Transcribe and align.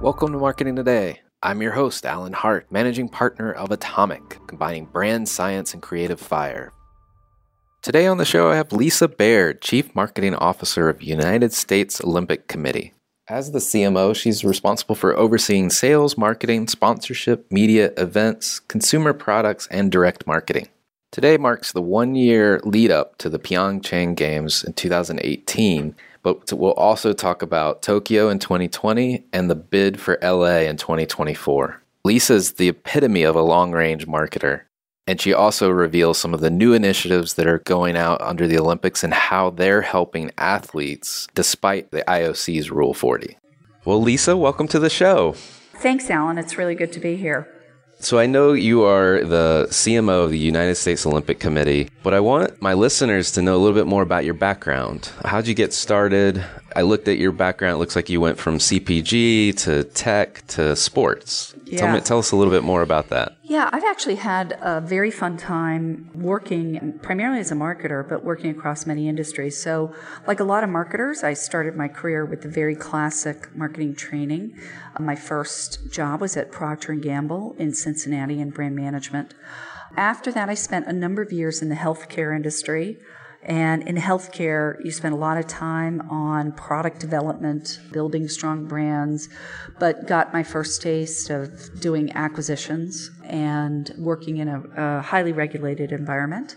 Welcome 0.00 0.32
to 0.32 0.38
Marketing 0.38 0.76
Today. 0.76 1.20
I'm 1.42 1.60
your 1.60 1.72
host, 1.72 2.06
Alan 2.06 2.32
Hart, 2.32 2.72
managing 2.72 3.10
partner 3.10 3.52
of 3.52 3.70
Atomic, 3.70 4.38
combining 4.46 4.86
brand 4.86 5.28
science 5.28 5.74
and 5.74 5.82
creative 5.82 6.18
fire. 6.18 6.72
Today 7.82 8.06
on 8.06 8.16
the 8.16 8.24
show, 8.24 8.50
I 8.50 8.56
have 8.56 8.72
Lisa 8.72 9.08
Baird, 9.08 9.60
Chief 9.60 9.94
Marketing 9.94 10.34
Officer 10.34 10.88
of 10.88 11.02
United 11.02 11.52
States 11.52 12.00
Olympic 12.00 12.48
Committee. 12.48 12.94
As 13.28 13.52
the 13.52 13.58
CMO, 13.58 14.16
she's 14.16 14.42
responsible 14.42 14.94
for 14.94 15.14
overseeing 15.18 15.68
sales, 15.68 16.16
marketing, 16.16 16.68
sponsorship, 16.68 17.52
media, 17.52 17.92
events, 17.98 18.58
consumer 18.58 19.12
products, 19.12 19.68
and 19.70 19.92
direct 19.92 20.26
marketing. 20.26 20.68
Today 21.12 21.36
marks 21.36 21.72
the 21.72 21.82
one 21.82 22.14
year 22.14 22.58
lead 22.64 22.90
up 22.90 23.18
to 23.18 23.28
the 23.28 23.38
Pyeongchang 23.38 24.16
Games 24.16 24.64
in 24.64 24.72
2018 24.72 25.94
but 26.22 26.52
we'll 26.52 26.72
also 26.72 27.12
talk 27.12 27.42
about 27.42 27.82
Tokyo 27.82 28.28
in 28.28 28.38
2020 28.38 29.24
and 29.32 29.50
the 29.50 29.54
bid 29.54 30.00
for 30.00 30.18
LA 30.22 30.60
in 30.60 30.76
2024. 30.76 31.82
Lisa's 32.04 32.54
the 32.54 32.68
epitome 32.68 33.22
of 33.22 33.36
a 33.36 33.42
long 33.42 33.72
range 33.72 34.06
marketer. 34.06 34.62
And 35.06 35.20
she 35.20 35.32
also 35.32 35.70
reveals 35.70 36.18
some 36.18 36.34
of 36.34 36.40
the 36.40 36.50
new 36.50 36.72
initiatives 36.72 37.34
that 37.34 37.46
are 37.46 37.58
going 37.60 37.96
out 37.96 38.20
under 38.20 38.46
the 38.46 38.58
Olympics 38.58 39.02
and 39.02 39.12
how 39.12 39.50
they're 39.50 39.82
helping 39.82 40.30
athletes 40.38 41.26
despite 41.34 41.90
the 41.90 42.04
IOC's 42.06 42.70
Rule 42.70 42.94
40. 42.94 43.36
Well, 43.84 44.00
Lisa, 44.00 44.36
welcome 44.36 44.68
to 44.68 44.78
the 44.78 44.90
show. 44.90 45.32
Thanks, 45.74 46.10
Alan. 46.10 46.38
It's 46.38 46.56
really 46.56 46.74
good 46.74 46.92
to 46.92 47.00
be 47.00 47.16
here. 47.16 47.48
So 48.02 48.18
I 48.18 48.24
know 48.24 48.54
you 48.54 48.84
are 48.84 49.22
the 49.22 49.66
CMO 49.68 50.24
of 50.24 50.30
the 50.30 50.38
United 50.38 50.76
States 50.76 51.04
Olympic 51.04 51.38
Committee, 51.38 51.90
but 52.02 52.14
I 52.14 52.20
want 52.20 52.60
my 52.62 52.72
listeners 52.72 53.30
to 53.32 53.42
know 53.42 53.54
a 53.54 53.58
little 53.58 53.74
bit 53.74 53.86
more 53.86 54.02
about 54.02 54.24
your 54.24 54.32
background. 54.32 55.10
How'd 55.22 55.46
you 55.46 55.54
get 55.54 55.74
started? 55.74 56.42
I 56.76 56.82
looked 56.82 57.08
at 57.08 57.18
your 57.18 57.32
background. 57.32 57.74
It 57.74 57.78
looks 57.78 57.96
like 57.96 58.08
you 58.08 58.20
went 58.20 58.38
from 58.38 58.58
CPG 58.58 59.56
to 59.64 59.84
tech 59.84 60.46
to 60.48 60.76
sports. 60.76 61.54
Yeah. 61.64 61.78
Tell, 61.78 61.94
me, 61.94 62.00
tell 62.00 62.18
us 62.18 62.32
a 62.32 62.36
little 62.36 62.52
bit 62.52 62.62
more 62.62 62.82
about 62.82 63.08
that. 63.08 63.36
Yeah, 63.42 63.68
I've 63.72 63.84
actually 63.84 64.16
had 64.16 64.58
a 64.60 64.80
very 64.80 65.10
fun 65.10 65.36
time 65.36 66.10
working 66.14 66.98
primarily 67.02 67.40
as 67.40 67.50
a 67.50 67.54
marketer, 67.54 68.08
but 68.08 68.24
working 68.24 68.50
across 68.50 68.86
many 68.86 69.08
industries. 69.08 69.60
So, 69.60 69.94
like 70.26 70.40
a 70.40 70.44
lot 70.44 70.62
of 70.62 70.70
marketers, 70.70 71.24
I 71.24 71.34
started 71.34 71.76
my 71.76 71.88
career 71.88 72.24
with 72.24 72.42
the 72.42 72.48
very 72.48 72.76
classic 72.76 73.54
marketing 73.56 73.94
training. 73.94 74.58
Uh, 74.96 75.02
my 75.02 75.16
first 75.16 75.90
job 75.90 76.20
was 76.20 76.36
at 76.36 76.52
Procter 76.52 76.92
& 76.94 76.94
Gamble 76.94 77.56
in 77.58 77.74
Cincinnati 77.74 78.40
in 78.40 78.50
brand 78.50 78.76
management. 78.76 79.34
After 79.96 80.30
that, 80.32 80.48
I 80.48 80.54
spent 80.54 80.86
a 80.86 80.92
number 80.92 81.20
of 81.22 81.32
years 81.32 81.62
in 81.62 81.68
the 81.68 81.74
healthcare 81.74 82.34
industry. 82.34 82.98
And 83.42 83.88
in 83.88 83.96
healthcare, 83.96 84.76
you 84.84 84.90
spend 84.90 85.14
a 85.14 85.16
lot 85.16 85.38
of 85.38 85.46
time 85.46 86.02
on 86.10 86.52
product 86.52 87.00
development, 87.00 87.80
building 87.90 88.28
strong 88.28 88.66
brands, 88.66 89.30
but 89.78 90.06
got 90.06 90.32
my 90.32 90.42
first 90.42 90.82
taste 90.82 91.30
of 91.30 91.80
doing 91.80 92.12
acquisitions 92.12 93.10
and 93.24 93.94
working 93.96 94.36
in 94.36 94.48
a, 94.48 94.62
a 94.76 95.00
highly 95.00 95.32
regulated 95.32 95.90
environment. 95.90 96.56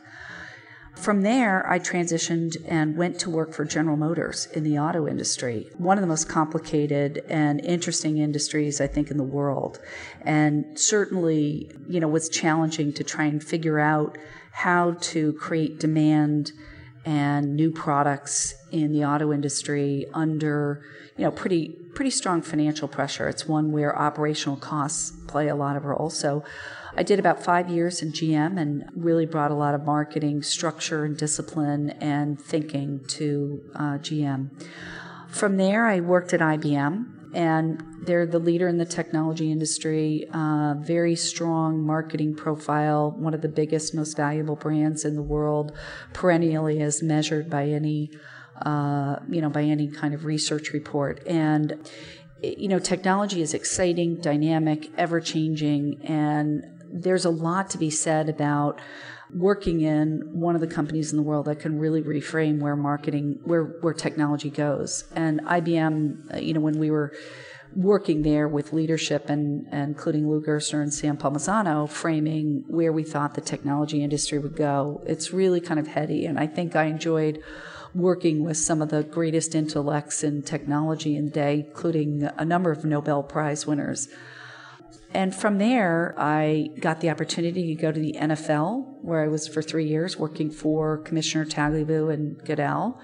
From 0.95 1.21
there, 1.21 1.69
I 1.69 1.79
transitioned 1.79 2.55
and 2.67 2.95
went 2.95 3.19
to 3.21 3.29
work 3.29 3.53
for 3.53 3.65
General 3.65 3.97
Motors 3.97 4.45
in 4.47 4.63
the 4.63 4.77
auto 4.77 5.07
industry, 5.07 5.69
one 5.77 5.97
of 5.97 6.01
the 6.01 6.07
most 6.07 6.29
complicated 6.29 7.23
and 7.29 7.59
interesting 7.61 8.19
industries, 8.19 8.79
I 8.79 8.87
think, 8.87 9.09
in 9.09 9.17
the 9.17 9.23
world. 9.23 9.79
And 10.21 10.79
certainly, 10.79 11.71
you 11.89 11.99
know, 11.99 12.07
was 12.07 12.29
challenging 12.29 12.93
to 12.93 13.03
try 13.03 13.25
and 13.25 13.43
figure 13.43 13.79
out 13.79 14.17
how 14.51 14.91
to 15.01 15.33
create 15.33 15.79
demand 15.79 16.51
and 17.05 17.55
new 17.55 17.71
products 17.71 18.55
in 18.71 18.91
the 18.91 19.03
auto 19.03 19.33
industry 19.33 20.05
under 20.13 20.83
you 21.17 21.23
know 21.23 21.31
pretty 21.31 21.69
pretty 21.93 22.11
strong 22.11 22.41
financial 22.41 22.87
pressure. 22.87 23.27
It's 23.27 23.47
one 23.47 23.71
where 23.71 23.97
operational 23.97 24.57
costs 24.57 25.11
play 25.27 25.47
a 25.47 25.55
lot 25.55 25.75
of 25.75 25.85
role. 25.85 26.09
So 26.09 26.43
I 26.95 27.03
did 27.03 27.19
about 27.19 27.43
five 27.43 27.69
years 27.69 28.01
in 28.01 28.11
GM 28.11 28.59
and 28.59 28.89
really 28.95 29.25
brought 29.25 29.51
a 29.51 29.55
lot 29.55 29.73
of 29.75 29.83
marketing 29.83 30.43
structure 30.43 31.05
and 31.05 31.17
discipline 31.17 31.91
and 31.91 32.39
thinking 32.39 33.03
to 33.09 33.63
uh, 33.75 33.97
GM. 33.99 34.49
From 35.29 35.57
there, 35.57 35.87
I 35.87 35.99
worked 35.99 36.33
at 36.33 36.39
IBM 36.39 37.22
and 37.33 37.83
they're 38.01 38.25
the 38.25 38.39
leader 38.39 38.67
in 38.67 38.77
the 38.77 38.85
technology 38.85 39.51
industry, 39.51 40.27
uh, 40.33 40.75
very 40.79 41.15
strong 41.15 41.81
marketing 41.81 42.35
profile, 42.35 43.11
one 43.11 43.33
of 43.33 43.41
the 43.41 43.49
biggest, 43.49 43.95
most 43.95 44.15
valuable 44.15 44.55
brands 44.55 45.05
in 45.05 45.15
the 45.15 45.21
world, 45.21 45.71
perennially 46.13 46.81
as 46.81 47.01
measured 47.01 47.49
by 47.49 47.65
any, 47.65 48.11
uh, 48.61 49.17
you 49.29 49.41
know, 49.41 49.49
by 49.49 49.63
any 49.63 49.87
kind 49.87 50.13
of 50.13 50.25
research 50.25 50.73
report. 50.73 51.25
And 51.25 51.87
you 52.43 52.67
know, 52.67 52.79
technology 52.79 53.41
is 53.41 53.53
exciting, 53.53 54.15
dynamic, 54.15 54.91
ever 54.97 55.21
changing, 55.21 56.01
and 56.03 56.65
there's 56.91 57.25
a 57.25 57.29
lot 57.29 57.69
to 57.69 57.77
be 57.77 57.89
said 57.89 58.29
about 58.29 58.79
working 59.33 59.81
in 59.81 60.21
one 60.31 60.55
of 60.55 60.61
the 60.61 60.67
companies 60.67 61.11
in 61.11 61.17
the 61.17 61.23
world 61.23 61.45
that 61.45 61.59
can 61.59 61.79
really 61.79 62.01
reframe 62.01 62.59
where 62.59 62.75
marketing, 62.75 63.39
where 63.43 63.63
where 63.63 63.93
technology 63.93 64.49
goes. 64.49 65.05
And 65.15 65.41
IBM, 65.41 66.35
uh, 66.35 66.37
you 66.37 66.53
know, 66.53 66.59
when 66.59 66.79
we 66.79 66.91
were 66.91 67.13
working 67.75 68.21
there 68.21 68.47
with 68.47 68.71
leadership 68.71 69.29
and, 69.29 69.67
and 69.71 69.95
including 69.95 70.29
Lou 70.29 70.41
Gerstner 70.41 70.83
and 70.83 70.93
Sam 70.93 71.17
Palmisano, 71.17 71.89
framing 71.89 72.63
where 72.67 72.93
we 72.93 73.03
thought 73.03 73.33
the 73.33 73.41
technology 73.41 74.03
industry 74.03 74.37
would 74.37 74.55
go. 74.55 75.01
It's 75.07 75.33
really 75.33 75.59
kind 75.59 75.79
of 75.79 75.87
heady, 75.87 76.25
and 76.25 76.39
I 76.39 76.47
think 76.47 76.75
I 76.75 76.85
enjoyed 76.85 77.41
working 77.95 78.43
with 78.43 78.57
some 78.57 78.81
of 78.81 78.89
the 78.89 79.03
greatest 79.03 79.53
intellects 79.53 80.23
in 80.23 80.41
technology 80.41 81.15
in 81.15 81.25
the 81.25 81.31
day, 81.31 81.65
including 81.67 82.29
a 82.37 82.45
number 82.45 82.71
of 82.71 82.83
Nobel 82.83 83.23
Prize 83.23 83.67
winners. 83.67 84.07
And 85.13 85.33
from 85.33 85.59
there, 85.59 86.15
I 86.17 86.69
got 86.79 87.01
the 87.01 87.09
opportunity 87.09 87.75
to 87.75 87.81
go 87.81 87.91
to 87.91 87.99
the 87.99 88.13
NFL, 88.13 89.03
where 89.03 89.23
I 89.23 89.27
was 89.27 89.47
for 89.47 89.61
three 89.61 89.87
years 89.87 90.17
working 90.17 90.49
for 90.49 90.97
Commissioner 90.99 91.45
Tagliabue 91.45 92.11
and 92.11 92.43
Goodell. 92.43 92.99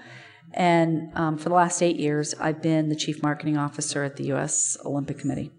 And 0.52 1.12
um, 1.14 1.38
for 1.38 1.48
the 1.48 1.54
last 1.54 1.80
eight 1.82 1.96
years, 1.96 2.34
I've 2.40 2.60
been 2.60 2.88
the 2.88 2.96
chief 2.96 3.22
marketing 3.22 3.56
officer 3.56 4.02
at 4.02 4.16
the 4.16 4.24
U.S. 4.26 4.76
Olympic 4.84 5.18
Committee. 5.18 5.52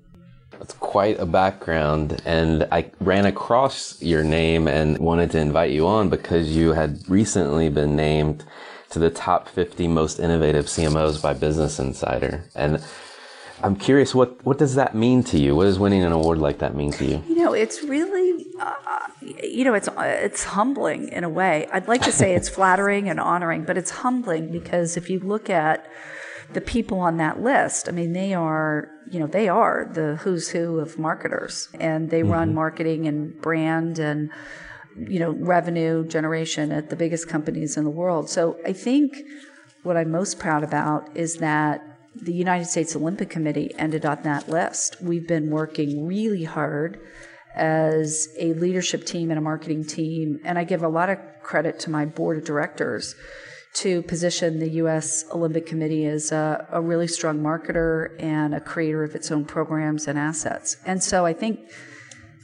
That's 0.52 0.74
quite 0.74 1.20
a 1.20 1.26
background. 1.26 2.22
And 2.26 2.68
I 2.72 2.92
ran 3.00 3.26
across 3.26 4.02
your 4.02 4.24
name 4.24 4.68
and 4.68 4.98
wanted 4.98 5.32
to 5.32 5.40
invite 5.40 5.72
you 5.72 5.88
on 5.88 6.10
because 6.10 6.56
you 6.56 6.74
had 6.74 7.00
recently 7.10 7.70
been 7.70 7.96
named 7.96 8.44
to 8.90 9.00
the 9.00 9.10
top 9.10 9.48
50 9.48 9.88
most 9.88 10.20
innovative 10.20 10.66
CMOs 10.66 11.22
by 11.22 11.34
Business 11.34 11.80
Insider. 11.80 12.44
And 12.54 12.84
I'm 13.64 13.76
curious, 13.76 14.16
what, 14.16 14.44
what 14.46 14.58
does 14.58 14.76
that 14.76 14.96
mean 14.96 15.24
to 15.26 15.40
you? 15.40 15.56
What 15.56 15.66
does 15.66 15.80
winning 15.80 16.04
an 16.04 16.12
award 16.12 16.38
like 16.38 16.60
that 16.60 16.76
mean 16.76 16.92
to 16.94 17.06
you? 17.06 17.24
You 17.28 17.36
know, 17.36 17.54
it's 17.54 17.84
really, 17.84 18.48
uh, 18.60 18.74
you 19.22 19.64
know, 19.64 19.74
it's 19.74 19.90
it's 19.98 20.44
humbling 20.44 21.10
in 21.10 21.24
a 21.24 21.30
way. 21.30 21.68
I'd 21.72 21.88
like 21.88 22.02
to 22.04 22.12
say 22.12 22.36
it's 22.36 22.50
flattering 22.58 23.10
and 23.10 23.20
honoring, 23.20 23.64
but 23.64 23.78
it's 23.78 23.92
humbling 23.92 24.52
because 24.52 24.98
if 24.98 25.10
you 25.10 25.20
look 25.20 25.50
at 25.50 25.90
the 26.54 26.62
people 26.62 27.00
on 27.00 27.18
that 27.18 27.42
list, 27.42 27.88
I 27.88 27.92
mean, 27.92 28.14
they 28.14 28.34
are, 28.34 28.90
you 29.10 29.20
know, 29.20 29.28
they 29.28 29.48
are 29.48 29.90
the 29.94 30.18
who's 30.18 30.50
who 30.50 30.80
of 30.80 30.98
marketers, 30.98 31.70
and 31.80 32.10
they 32.10 32.22
mm-hmm. 32.22 32.32
run 32.32 32.54
marketing 32.54 33.08
and 33.08 33.40
brand 33.42 34.00
and 34.00 34.30
you 34.98 35.20
know 35.20 35.32
revenue 35.32 36.06
generation 36.06 36.72
at 36.72 36.90
the 36.90 36.96
biggest 36.96 37.28
companies 37.30 37.78
in 37.78 37.84
the 37.84 37.90
world. 37.90 38.30
So 38.30 38.60
I 38.66 38.74
think 38.74 39.18
what 39.84 39.98
I'm 39.98 40.12
most 40.12 40.40
proud 40.40 40.64
about 40.64 41.16
is 41.16 41.38
that 41.38 41.91
the 42.16 42.34
United 42.34 42.66
States 42.66 42.96
Olympic 42.96 43.30
Committee 43.30 43.74
ended 43.78 44.06
on 44.06 44.24
that 44.24 44.50
list. 44.50 45.02
We've 45.02 45.28
been 45.28 45.50
working 45.50 46.06
really 46.06 46.44
hard 46.44 47.00
as 47.56 48.30
a 48.38 48.54
leadership 48.54 49.06
team 49.06 49.30
and 49.30 49.38
a 49.38 49.42
marketing 49.42 49.86
team, 49.86 50.40
and 50.44 50.58
I 50.58 50.64
give 50.64 50.84
a 50.84 50.88
lot 50.88 51.10
of 51.10 51.18
credit 51.42 51.80
to 51.82 51.90
my 51.90 52.06
board 52.06 52.38
of 52.38 52.44
directors 52.44 53.16
to 53.74 54.02
position 54.04 54.60
the 54.60 54.70
U.S. 54.72 55.26
Olympic 55.32 55.66
Committee 55.66 56.06
as 56.06 56.32
a, 56.32 56.68
a 56.72 56.82
really 56.82 57.08
strong 57.08 57.40
marketer 57.40 58.22
and 58.22 58.54
a 58.54 58.60
creator 58.60 59.04
of 59.04 59.16
its 59.16 59.32
own 59.32 59.46
programs 59.46 60.08
and 60.08 60.20
assets. 60.20 60.78
And 60.86 61.02
so 61.02 61.26
I 61.26 61.34
think 61.34 61.72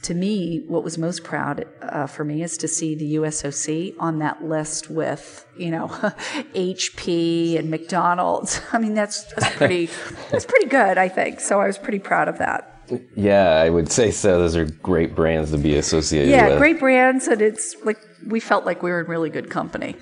to 0.02 0.14
me, 0.14 0.62
what 0.66 0.84
was 0.84 0.96
most 0.96 1.24
proud 1.24 1.64
uh, 1.82 2.06
for 2.06 2.24
me 2.24 2.42
is 2.42 2.56
to 2.58 2.68
see 2.68 2.94
the 2.94 3.16
USOC 3.16 3.94
on 3.98 4.20
that 4.20 4.44
list 4.44 4.90
with, 4.90 5.46
you 5.56 5.70
know, 5.70 5.88
HP 6.54 7.58
and 7.58 7.70
McDonald's. 7.70 8.60
I 8.72 8.78
mean, 8.78 8.94
that's, 8.94 9.24
that's 9.34 9.56
pretty, 9.56 9.86
that's 10.30 10.46
pretty 10.46 10.66
good, 10.66 10.98
I 10.98 11.08
think. 11.08 11.40
So 11.40 11.60
I 11.60 11.66
was 11.66 11.78
pretty 11.78 11.98
proud 11.98 12.28
of 12.28 12.38
that. 12.38 12.74
Yeah, 13.14 13.50
I 13.50 13.68
would 13.68 13.92
say 13.92 14.10
so. 14.10 14.38
Those 14.38 14.56
are 14.56 14.64
great 14.64 15.14
brands 15.14 15.50
to 15.50 15.58
be 15.58 15.76
associated 15.76 16.30
yeah, 16.30 16.44
with. 16.44 16.52
Yeah, 16.52 16.58
great 16.58 16.80
brands, 16.80 17.26
and 17.26 17.42
it's 17.42 17.76
like 17.84 17.98
we 18.26 18.40
felt 18.40 18.64
like 18.64 18.82
we 18.82 18.90
were 18.90 19.00
in 19.00 19.06
really 19.08 19.28
good 19.28 19.50
company. 19.50 19.94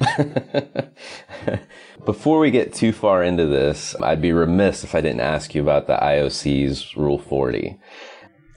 Before 2.04 2.38
we 2.38 2.52
get 2.52 2.72
too 2.72 2.92
far 2.92 3.24
into 3.24 3.46
this, 3.46 3.96
I'd 4.00 4.22
be 4.22 4.32
remiss 4.32 4.84
if 4.84 4.94
I 4.94 5.00
didn't 5.00 5.20
ask 5.20 5.52
you 5.52 5.62
about 5.62 5.88
the 5.88 5.96
IOC's 5.96 6.96
Rule 6.96 7.18
40. 7.18 7.76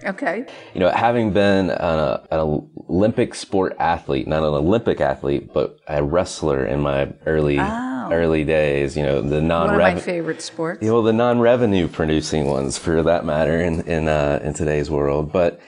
Okay. 0.05 0.45
You 0.73 0.79
know, 0.79 0.89
having 0.89 1.33
been 1.33 1.69
an, 1.69 2.19
an, 2.31 2.69
Olympic 2.89 3.35
sport 3.35 3.75
athlete, 3.79 4.27
not 4.27 4.39
an 4.39 4.53
Olympic 4.53 5.01
athlete, 5.01 5.53
but 5.53 5.77
a 5.87 6.03
wrestler 6.03 6.65
in 6.65 6.79
my 6.79 7.11
early 7.25 7.59
oh. 7.59 8.09
early 8.11 8.43
days, 8.43 8.95
you 8.95 9.03
know, 9.03 9.21
the 9.21 9.41
non 9.41 9.67
one 9.67 9.75
of 9.75 9.81
my 9.81 9.99
favorite 9.99 10.41
sports. 10.41 10.81
You 10.81 10.89
know, 10.89 11.01
the 11.01 11.13
non-revenue 11.13 11.87
producing 11.87 12.47
ones, 12.47 12.77
for 12.77 13.03
that 13.03 13.25
matter, 13.25 13.59
in 13.59 13.81
in 13.81 14.07
uh, 14.07 14.39
in 14.41 14.53
today's 14.53 14.89
world. 14.89 15.31
But 15.31 15.59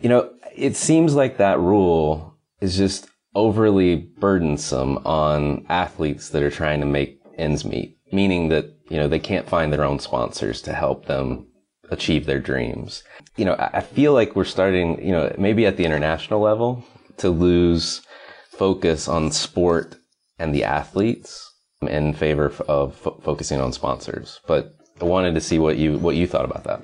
you 0.00 0.08
know, 0.08 0.32
it 0.54 0.76
seems 0.76 1.14
like 1.14 1.38
that 1.38 1.58
rule 1.58 2.36
is 2.60 2.76
just 2.76 3.08
overly 3.34 3.96
burdensome 3.96 4.98
on 4.98 5.64
athletes 5.68 6.30
that 6.30 6.42
are 6.42 6.50
trying 6.50 6.80
to 6.80 6.86
make 6.86 7.20
ends 7.36 7.64
meet, 7.64 7.98
meaning 8.12 8.48
that 8.50 8.66
you 8.88 8.96
know 8.96 9.08
they 9.08 9.18
can't 9.18 9.48
find 9.48 9.72
their 9.72 9.84
own 9.84 9.98
sponsors 9.98 10.62
to 10.62 10.72
help 10.72 11.06
them 11.06 11.46
achieve 11.90 12.26
their 12.26 12.40
dreams. 12.40 13.02
You 13.36 13.44
know, 13.44 13.56
I 13.58 13.80
feel 13.80 14.12
like 14.12 14.36
we're 14.36 14.44
starting, 14.44 15.04
you 15.04 15.12
know, 15.12 15.34
maybe 15.38 15.66
at 15.66 15.76
the 15.76 15.84
international 15.84 16.40
level 16.40 16.84
to 17.18 17.30
lose 17.30 18.02
focus 18.50 19.08
on 19.08 19.32
sport 19.32 19.96
and 20.38 20.54
the 20.54 20.64
athletes 20.64 21.52
in 21.82 22.12
favor 22.14 22.52
of 22.68 22.96
focusing 23.22 23.60
on 23.60 23.72
sponsors. 23.72 24.40
But 24.46 24.74
I 25.00 25.04
wanted 25.04 25.34
to 25.34 25.40
see 25.40 25.58
what 25.58 25.76
you 25.76 25.98
what 25.98 26.16
you 26.16 26.26
thought 26.26 26.44
about 26.44 26.64
that. 26.64 26.82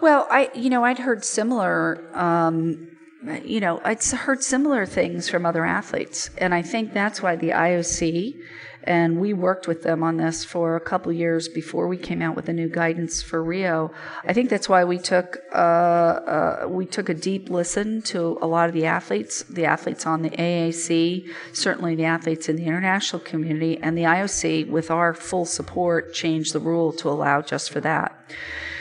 Well, 0.00 0.26
I 0.30 0.50
you 0.54 0.70
know 0.70 0.84
I'd 0.84 0.98
heard 0.98 1.24
similar 1.24 2.08
um, 2.16 2.88
you 3.44 3.60
know 3.60 3.80
I'd 3.84 4.02
heard 4.02 4.42
similar 4.42 4.86
things 4.86 5.28
from 5.28 5.44
other 5.44 5.64
athletes, 5.64 6.30
and 6.38 6.54
I 6.54 6.62
think 6.62 6.92
that's 6.92 7.22
why 7.22 7.36
the 7.36 7.50
IOC 7.50 8.34
and 8.84 9.20
we 9.20 9.32
worked 9.32 9.66
with 9.66 9.82
them 9.82 10.02
on 10.02 10.16
this 10.16 10.44
for 10.44 10.76
a 10.76 10.80
couple 10.80 11.12
years 11.12 11.48
before 11.48 11.88
we 11.88 11.96
came 11.96 12.22
out 12.22 12.36
with 12.36 12.46
the 12.46 12.52
new 12.52 12.68
guidance 12.68 13.20
for 13.20 13.42
Rio. 13.42 13.90
I 14.24 14.32
think 14.32 14.50
that's 14.50 14.68
why 14.68 14.84
we 14.84 14.98
took 14.98 15.38
uh, 15.52 15.56
uh, 15.56 16.66
we 16.68 16.86
took 16.86 17.08
a 17.08 17.14
deep 17.14 17.50
listen 17.50 18.02
to 18.02 18.38
a 18.40 18.46
lot 18.46 18.68
of 18.68 18.74
the 18.74 18.86
athletes, 18.86 19.42
the 19.44 19.66
athletes 19.66 20.06
on 20.06 20.22
the 20.22 20.30
AAC, 20.30 21.28
certainly 21.52 21.94
the 21.96 22.04
athletes 22.04 22.48
in 22.48 22.56
the 22.56 22.64
international 22.64 23.20
community, 23.20 23.78
and 23.82 23.96
the 23.96 24.02
IOC, 24.02 24.68
with 24.68 24.90
our 24.90 25.12
full 25.12 25.44
support, 25.44 26.14
changed 26.14 26.52
the 26.52 26.60
rule 26.60 26.92
to 26.94 27.08
allow 27.08 27.42
just 27.42 27.70
for 27.70 27.80
that. 27.80 28.14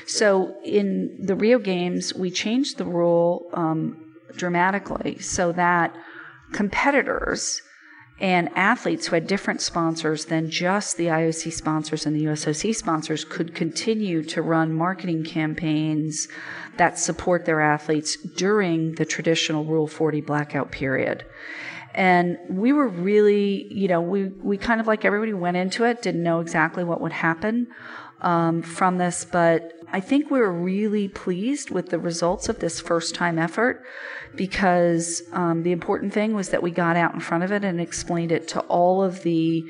So 0.08 0.56
in 0.64 1.18
the 1.20 1.36
Rio 1.36 1.60
Games, 1.60 2.14
we 2.14 2.32
changed 2.32 2.78
the 2.78 2.86
rule 2.86 3.50
um, 3.54 4.16
dramatically 4.36 5.20
so 5.20 5.52
that 5.52 5.94
competitors 6.54 7.62
and 8.20 8.50
athletes 8.56 9.08
who 9.08 9.16
had 9.16 9.28
different 9.28 9.62
sponsors 9.62 10.26
than 10.26 10.50
just 10.50 10.98
the 10.98 11.06
IOC 11.06 11.54
sponsors 11.54 12.06
and 12.06 12.16
the 12.16 12.26
USOC 12.26 12.76
sponsors 12.76 13.24
could 13.24 13.54
continue 13.54 14.24
to 14.24 14.42
run 14.42 14.74
marketing 14.74 15.24
campaigns 15.24 16.28
that 16.78 16.98
support 16.98 17.46
their 17.46 17.62
athletes 17.62 18.16
during 18.16 18.96
the 18.96 19.06
traditional 19.06 19.66
Rule 19.66 19.88
40 19.88 20.22
blackout 20.22 20.72
period. 20.72 21.26
And 21.94 22.38
we 22.50 22.74
were 22.74 22.88
really, 22.88 23.72
you 23.74 23.88
know, 23.88 24.02
we, 24.02 24.26
we 24.26 24.58
kind 24.58 24.82
of 24.82 24.88
like 24.88 25.06
everybody 25.06 25.34
went 25.34 25.58
into 25.58 25.84
it, 25.84 26.02
didn't 26.02 26.24
know 26.24 26.40
exactly 26.40 26.84
what 26.84 27.02
would 27.02 27.12
happen 27.12 27.68
um, 28.22 28.62
from 28.62 28.98
this, 28.98 29.26
but 29.26 29.74
I 29.92 30.00
think 30.02 30.30
we 30.30 30.40
were 30.40 30.52
really 30.52 31.08
pleased 31.08 31.72
with 31.72 31.90
the 31.90 32.00
results 32.00 32.50
of 32.50 32.60
this 32.60 32.80
first 32.82 33.16
time 33.16 33.40
effort 33.40 33.86
because 34.36 35.24
um, 35.32 35.64
the 35.64 35.72
important 35.72 36.14
thing 36.14 36.34
was 36.34 36.50
that 36.50 36.62
we 36.62 36.72
got 36.72 36.98
out 36.98 37.14
in 37.14 37.22
front 37.22 37.44
of 37.44 37.52
it 37.52 37.64
and 37.64 37.80
explained 37.80 38.32
it 38.32 38.48
to 38.50 38.60
all 38.62 39.02
of 39.02 39.24
the 39.24 39.64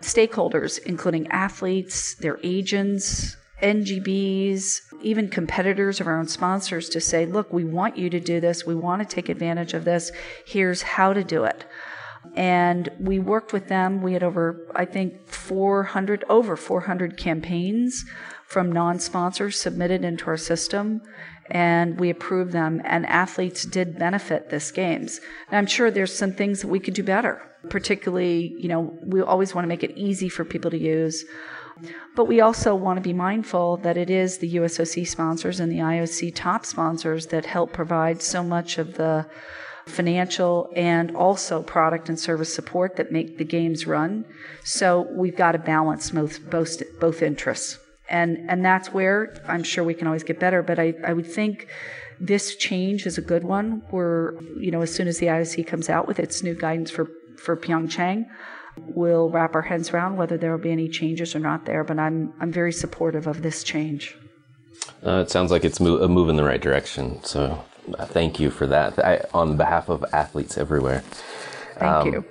stakeholders, 0.00 0.78
including 0.84 1.26
athletes, 1.28 2.14
their 2.14 2.38
agents, 2.44 3.36
NGBs, 3.62 4.82
even 5.02 5.28
competitors 5.28 6.00
of 6.00 6.06
our 6.06 6.18
own 6.18 6.28
sponsors 6.28 6.88
to 6.90 7.00
say, 7.00 7.26
look, 7.26 7.52
we 7.52 7.64
want 7.64 7.96
you 7.96 8.08
to 8.10 8.20
do 8.20 8.40
this. 8.40 8.66
We 8.66 8.74
want 8.74 9.02
to 9.02 9.14
take 9.14 9.28
advantage 9.28 9.74
of 9.74 9.84
this. 9.84 10.12
Here's 10.46 10.82
how 10.82 11.12
to 11.12 11.24
do 11.24 11.44
it. 11.44 11.64
And 12.34 12.90
we 13.00 13.18
worked 13.18 13.52
with 13.52 13.68
them. 13.68 14.02
We 14.02 14.12
had 14.12 14.22
over, 14.22 14.66
I 14.74 14.84
think, 14.84 15.26
400, 15.26 16.24
over 16.28 16.56
400 16.56 17.16
campaigns 17.16 18.04
from 18.46 18.70
non 18.70 18.98
sponsors 18.98 19.58
submitted 19.58 20.04
into 20.04 20.26
our 20.28 20.36
system 20.36 21.02
and 21.50 21.98
we 22.00 22.10
approved 22.10 22.52
them 22.52 22.80
and 22.84 23.06
athletes 23.06 23.64
did 23.64 23.98
benefit 23.98 24.50
this 24.50 24.70
games. 24.70 25.20
And 25.48 25.58
i'm 25.58 25.66
sure 25.66 25.90
there's 25.90 26.14
some 26.14 26.32
things 26.32 26.60
that 26.60 26.68
we 26.68 26.80
could 26.80 26.94
do 26.94 27.02
better. 27.02 27.42
Particularly 27.68 28.54
you 28.58 28.68
know 28.68 28.96
we 29.02 29.20
always 29.20 29.54
want 29.54 29.64
to 29.64 29.68
make 29.68 29.82
it 29.82 29.96
easy 29.96 30.28
for 30.28 30.44
people 30.44 30.70
to 30.70 30.78
use. 30.78 31.24
But 32.14 32.24
we 32.24 32.40
also 32.40 32.74
want 32.74 32.96
to 32.96 33.02
be 33.02 33.12
mindful 33.12 33.78
that 33.78 33.98
it 33.98 34.08
is 34.08 34.38
the 34.38 34.54
usoc 34.54 35.06
sponsors 35.06 35.60
and 35.60 35.70
the 35.70 35.78
ioc 35.78 36.32
top 36.34 36.64
sponsors 36.64 37.26
that 37.26 37.44
help 37.44 37.72
provide 37.72 38.22
so 38.22 38.42
much 38.42 38.78
of 38.78 38.94
the 38.94 39.26
financial 39.86 40.70
and 40.74 41.14
also 41.14 41.62
product 41.62 42.08
and 42.08 42.18
service 42.18 42.52
support 42.52 42.96
that 42.96 43.12
make 43.12 43.38
the 43.38 43.44
games 43.44 43.86
run. 43.86 44.24
So 44.64 45.06
we've 45.12 45.36
got 45.36 45.52
to 45.52 45.58
balance 45.58 46.10
both 46.10 46.48
both, 46.48 46.82
both 46.98 47.22
interests 47.22 47.78
and 48.08 48.48
and 48.48 48.64
that's 48.64 48.92
where 48.92 49.34
I'm 49.46 49.62
sure 49.62 49.84
we 49.84 49.94
can 49.94 50.06
always 50.06 50.22
get 50.22 50.38
better. 50.38 50.62
But 50.62 50.78
I, 50.78 50.94
I 51.04 51.12
would 51.12 51.26
think 51.26 51.68
this 52.20 52.56
change 52.56 53.06
is 53.06 53.18
a 53.18 53.22
good 53.22 53.44
one. 53.44 53.82
Where 53.90 54.34
you 54.58 54.70
know 54.70 54.82
as 54.82 54.94
soon 54.94 55.08
as 55.08 55.18
the 55.18 55.26
IOC 55.26 55.66
comes 55.66 55.88
out 55.88 56.06
with 56.06 56.18
its 56.18 56.42
new 56.42 56.54
guidance 56.54 56.90
for 56.90 57.10
for 57.36 57.56
Pyeongchang, 57.56 58.26
we'll 58.76 59.30
wrap 59.30 59.54
our 59.54 59.62
heads 59.62 59.90
around 59.90 60.16
whether 60.16 60.36
there 60.36 60.50
will 60.52 60.62
be 60.62 60.72
any 60.72 60.88
changes 60.88 61.34
or 61.34 61.40
not 61.40 61.64
there. 61.64 61.84
But 61.84 61.98
I'm 61.98 62.32
I'm 62.40 62.52
very 62.52 62.72
supportive 62.72 63.26
of 63.26 63.42
this 63.42 63.64
change. 63.64 64.16
Uh, 65.04 65.22
it 65.24 65.30
sounds 65.30 65.50
like 65.50 65.64
it's 65.64 65.80
mo- 65.80 66.02
a 66.02 66.08
move 66.08 66.28
in 66.28 66.36
the 66.36 66.44
right 66.44 66.60
direction. 66.60 67.22
So 67.24 67.64
uh, 67.98 68.06
thank 68.06 68.38
you 68.38 68.50
for 68.50 68.66
that 68.66 68.98
I, 68.98 69.24
on 69.34 69.56
behalf 69.56 69.88
of 69.88 70.04
athletes 70.12 70.56
everywhere. 70.58 71.00
Thank 71.78 71.82
um, 71.82 72.12
you. 72.12 72.24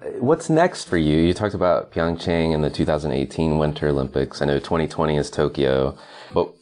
What's 0.00 0.48
next 0.48 0.84
for 0.84 0.96
you? 0.96 1.18
You 1.18 1.34
talked 1.34 1.54
about 1.54 1.90
Pyeongchang 1.90 2.54
and 2.54 2.62
the 2.62 2.70
2018 2.70 3.58
Winter 3.58 3.88
Olympics. 3.88 4.40
I 4.40 4.44
know 4.44 4.60
2020 4.60 5.16
is 5.16 5.28
Tokyo, 5.28 5.98
but 6.32 6.52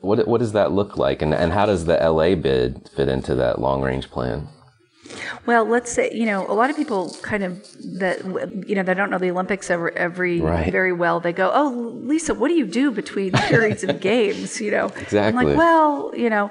what 0.00 0.28
what 0.28 0.38
does 0.38 0.52
that 0.52 0.70
look 0.70 0.96
like, 0.96 1.20
and 1.20 1.34
and 1.34 1.52
how 1.52 1.66
does 1.66 1.86
the 1.86 1.96
LA 1.96 2.36
bid 2.36 2.88
fit 2.94 3.08
into 3.08 3.34
that 3.34 3.60
long 3.60 3.82
range 3.82 4.10
plan? 4.10 4.48
Well, 5.46 5.64
let's 5.64 5.92
say 5.92 6.10
you 6.12 6.26
know 6.26 6.46
a 6.48 6.54
lot 6.54 6.70
of 6.70 6.76
people 6.76 7.16
kind 7.22 7.42
of 7.42 7.62
that 7.98 8.24
you 8.68 8.74
know 8.74 8.82
they 8.82 8.94
don't 8.94 9.10
know 9.10 9.18
the 9.18 9.30
Olympics 9.30 9.70
every, 9.70 9.94
every 9.96 10.40
right. 10.40 10.70
very 10.72 10.92
well. 10.92 11.20
They 11.20 11.32
go, 11.32 11.50
"Oh, 11.52 11.68
Lisa, 12.04 12.34
what 12.34 12.48
do 12.48 12.54
you 12.54 12.66
do 12.66 12.90
between 12.90 13.32
periods 13.48 13.84
of 13.84 14.00
games?" 14.00 14.60
You 14.60 14.70
know, 14.70 14.86
exactly. 14.86 15.18
I'm 15.18 15.34
like, 15.34 15.56
well, 15.56 16.12
you 16.16 16.30
know, 16.30 16.50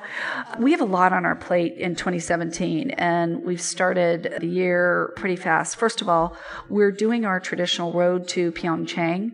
we 0.60 0.72
have 0.72 0.82
a 0.82 0.86
lot 0.86 1.14
on 1.14 1.26
our 1.26 1.36
plate 1.36 1.78
in 1.78 1.96
2017, 1.96 2.92
and 2.92 3.44
we've 3.44 3.62
started 3.62 4.36
the 4.40 4.48
year 4.48 5.14
pretty 5.16 5.36
fast. 5.36 5.76
First 5.76 6.02
of 6.02 6.10
all, 6.10 6.36
we're 6.70 6.92
doing 6.92 7.26
our 7.26 7.40
traditional 7.40 7.94
road 7.94 8.28
to 8.30 8.52
Pyeongchang 8.52 9.32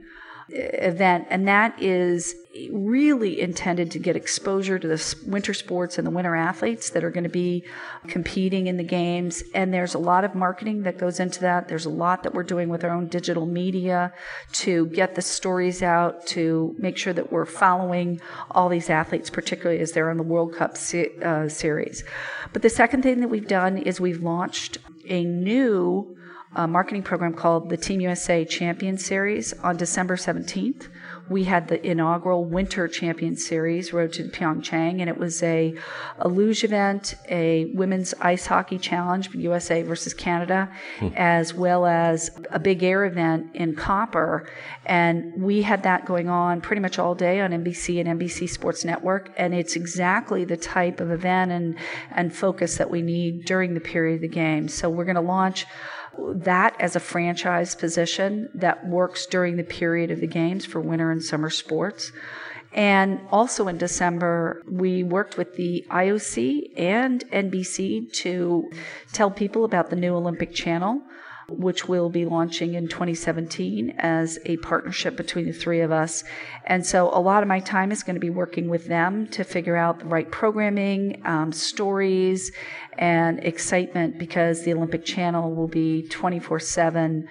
event, 0.52 1.28
and 1.30 1.48
that 1.48 1.82
is 1.82 2.36
really 2.72 3.40
intended 3.40 3.92
to 3.92 4.00
get 4.00 4.16
exposure 4.16 4.78
to 4.78 4.88
the 4.88 5.16
winter 5.26 5.54
sports 5.54 5.98
and 5.98 6.06
the 6.06 6.12
winter 6.12 6.36
athletes 6.36 6.90
that 6.90 7.04
are 7.04 7.12
going 7.12 7.24
to 7.24 7.30
be 7.30 7.64
competing 8.08 8.68
in 8.68 8.78
the 8.78 8.84
games. 8.84 9.44
And 9.54 9.74
there's 9.74 9.94
a 9.94 10.00
lot 10.00 10.24
of 10.24 10.36
marketing 10.36 10.84
that 10.84 10.98
goes 10.98 11.20
into 11.20 11.40
that. 11.42 11.68
There's 11.68 11.86
a 11.86 11.90
lot 11.90 12.24
that 12.24 12.34
we're 12.34 12.44
doing 12.44 12.70
with 12.70 12.84
our 12.84 12.92
own 12.92 13.08
digital 13.08 13.46
media 13.46 14.14
to 14.54 14.88
get 14.88 15.16
the 15.16 15.22
stories 15.22 15.82
out, 15.82 16.26
to 16.28 16.76
make 16.78 16.98
sure 16.98 17.14
that 17.14 17.32
we're 17.32 17.46
following 17.46 18.20
all 18.52 18.70
these 18.70 18.90
athletes, 18.90 19.30
particularly 19.30 19.82
as 19.82 19.92
they're 19.92 20.12
in 20.12 20.18
the 20.18 20.24
World 20.24 20.56
Cup 20.56 20.78
se- 20.78 21.18
uh, 21.24 21.48
series. 21.48 22.04
But 22.52 22.62
the 22.62 22.70
second 22.70 23.04
thing 23.04 23.22
that 23.22 23.30
we've 23.30 23.48
done 23.48 23.78
is 23.78 24.02
we've 24.02 24.22
launched 24.22 24.80
a 25.08 25.24
new 25.24 26.16
a 26.56 26.68
marketing 26.68 27.04
program 27.04 27.34
called 27.34 27.70
the 27.70 27.78
Team 27.78 28.02
USA 28.02 28.44
Champion 28.44 28.98
Series 28.98 29.54
on 29.60 29.78
December 29.78 30.16
17th. 30.16 30.88
We 31.30 31.44
had 31.44 31.68
the 31.68 31.86
inaugural 31.86 32.46
Winter 32.46 32.88
Champion 32.88 33.36
Series, 33.36 33.94
Road 33.94 34.14
to 34.14 34.24
Pyeongchang, 34.24 35.00
and 35.00 35.10
it 35.10 35.18
was 35.18 35.44
a, 35.44 35.76
a 36.20 36.28
luge 36.28 36.64
event, 36.64 37.16
a 37.30 37.66
women's 37.66 38.14
ice 38.20 38.46
hockey 38.46 38.78
challenge, 38.78 39.34
USA 39.36 39.82
versus 39.84 40.14
Canada, 40.14 40.72
hmm. 40.98 41.10
as 41.16 41.54
well 41.54 41.86
as 41.86 42.32
a 42.52 42.60
big 42.60 42.84
air 42.84 43.06
event 43.06 43.56
in 43.56 43.76
Copper. 43.76 44.50
And 44.86 45.42
we 45.42 45.62
had 45.62 45.84
that 45.84 46.06
going 46.06 46.30
on 46.30 46.62
pretty 46.62 46.82
much 46.82 46.98
all 46.98 47.14
day 47.14 47.42
on 47.42 47.52
NBC 47.52 48.00
and 48.00 48.20
NBC 48.20 48.50
Sports 48.50 48.84
Network. 48.84 49.32
And 49.38 49.54
it's 49.54 49.76
exactly 49.76 50.46
the 50.46 50.58
type 50.58 51.00
of 51.00 51.12
event 51.12 51.52
and, 51.52 51.78
and 52.12 52.36
focus 52.36 52.78
that 52.78 52.90
we 52.90 53.02
need 53.02 53.46
during 53.46 53.74
the 53.74 53.80
period 53.80 54.16
of 54.16 54.22
the 54.22 54.28
game. 54.28 54.68
So 54.68 54.90
we're 54.90 55.06
going 55.06 55.16
to 55.16 55.22
launch 55.22 55.66
that 56.36 56.76
as 56.80 56.96
a 56.96 57.00
franchise 57.00 57.76
position 57.76 58.50
that 58.54 58.88
works 58.88 59.26
during 59.26 59.58
the 59.58 59.64
period 59.64 60.12
of 60.12 60.20
the 60.20 60.28
games 60.28 60.66
for 60.66 60.80
winter 60.80 61.12
and 61.12 61.24
summer 61.24 61.50
sports. 61.50 62.12
And 62.72 63.20
also 63.32 63.68
in 63.68 63.78
December, 63.78 64.62
we 64.70 65.04
worked 65.04 65.38
with 65.38 65.56
the 65.56 65.86
IOC 65.90 66.80
and 66.80 67.24
NBC 67.32 68.12
to 68.14 68.70
tell 69.12 69.32
people 69.32 69.66
about 69.66 69.90
the 69.90 69.96
new 69.96 70.16
Olympic 70.16 70.54
channel 70.54 71.02
which 71.52 71.88
we'll 71.88 72.10
be 72.10 72.26
launching 72.26 72.74
in 72.74 72.88
2017 72.88 73.96
as 73.98 74.40
a 74.46 74.58
partnership 74.58 75.16
between 75.16 75.46
the 75.46 75.54
three 75.54 75.82
of 75.82 75.92
us. 75.92 76.24
And 76.66 76.86
so 76.86 77.10
a 77.14 77.20
lot 77.20 77.44
of 77.44 77.50
my 77.50 77.60
time 77.60 77.92
is 77.92 78.04
going 78.04 78.16
to 78.16 78.20
be 78.20 78.30
working 78.30 78.70
with 78.70 78.88
them 78.88 79.28
to 79.28 79.44
figure 79.44 79.76
out 79.76 80.00
the 80.00 80.06
right 80.06 80.30
programming, 80.30 81.22
um, 81.26 81.52
stories, 81.52 82.52
and 82.98 83.44
excitement 83.44 84.20
because 84.20 84.64
the 84.64 84.74
Olympic 84.74 85.06
Channel 85.06 85.54
will 85.56 85.68
be 85.68 86.08
24 86.10 86.60
7 86.60 87.28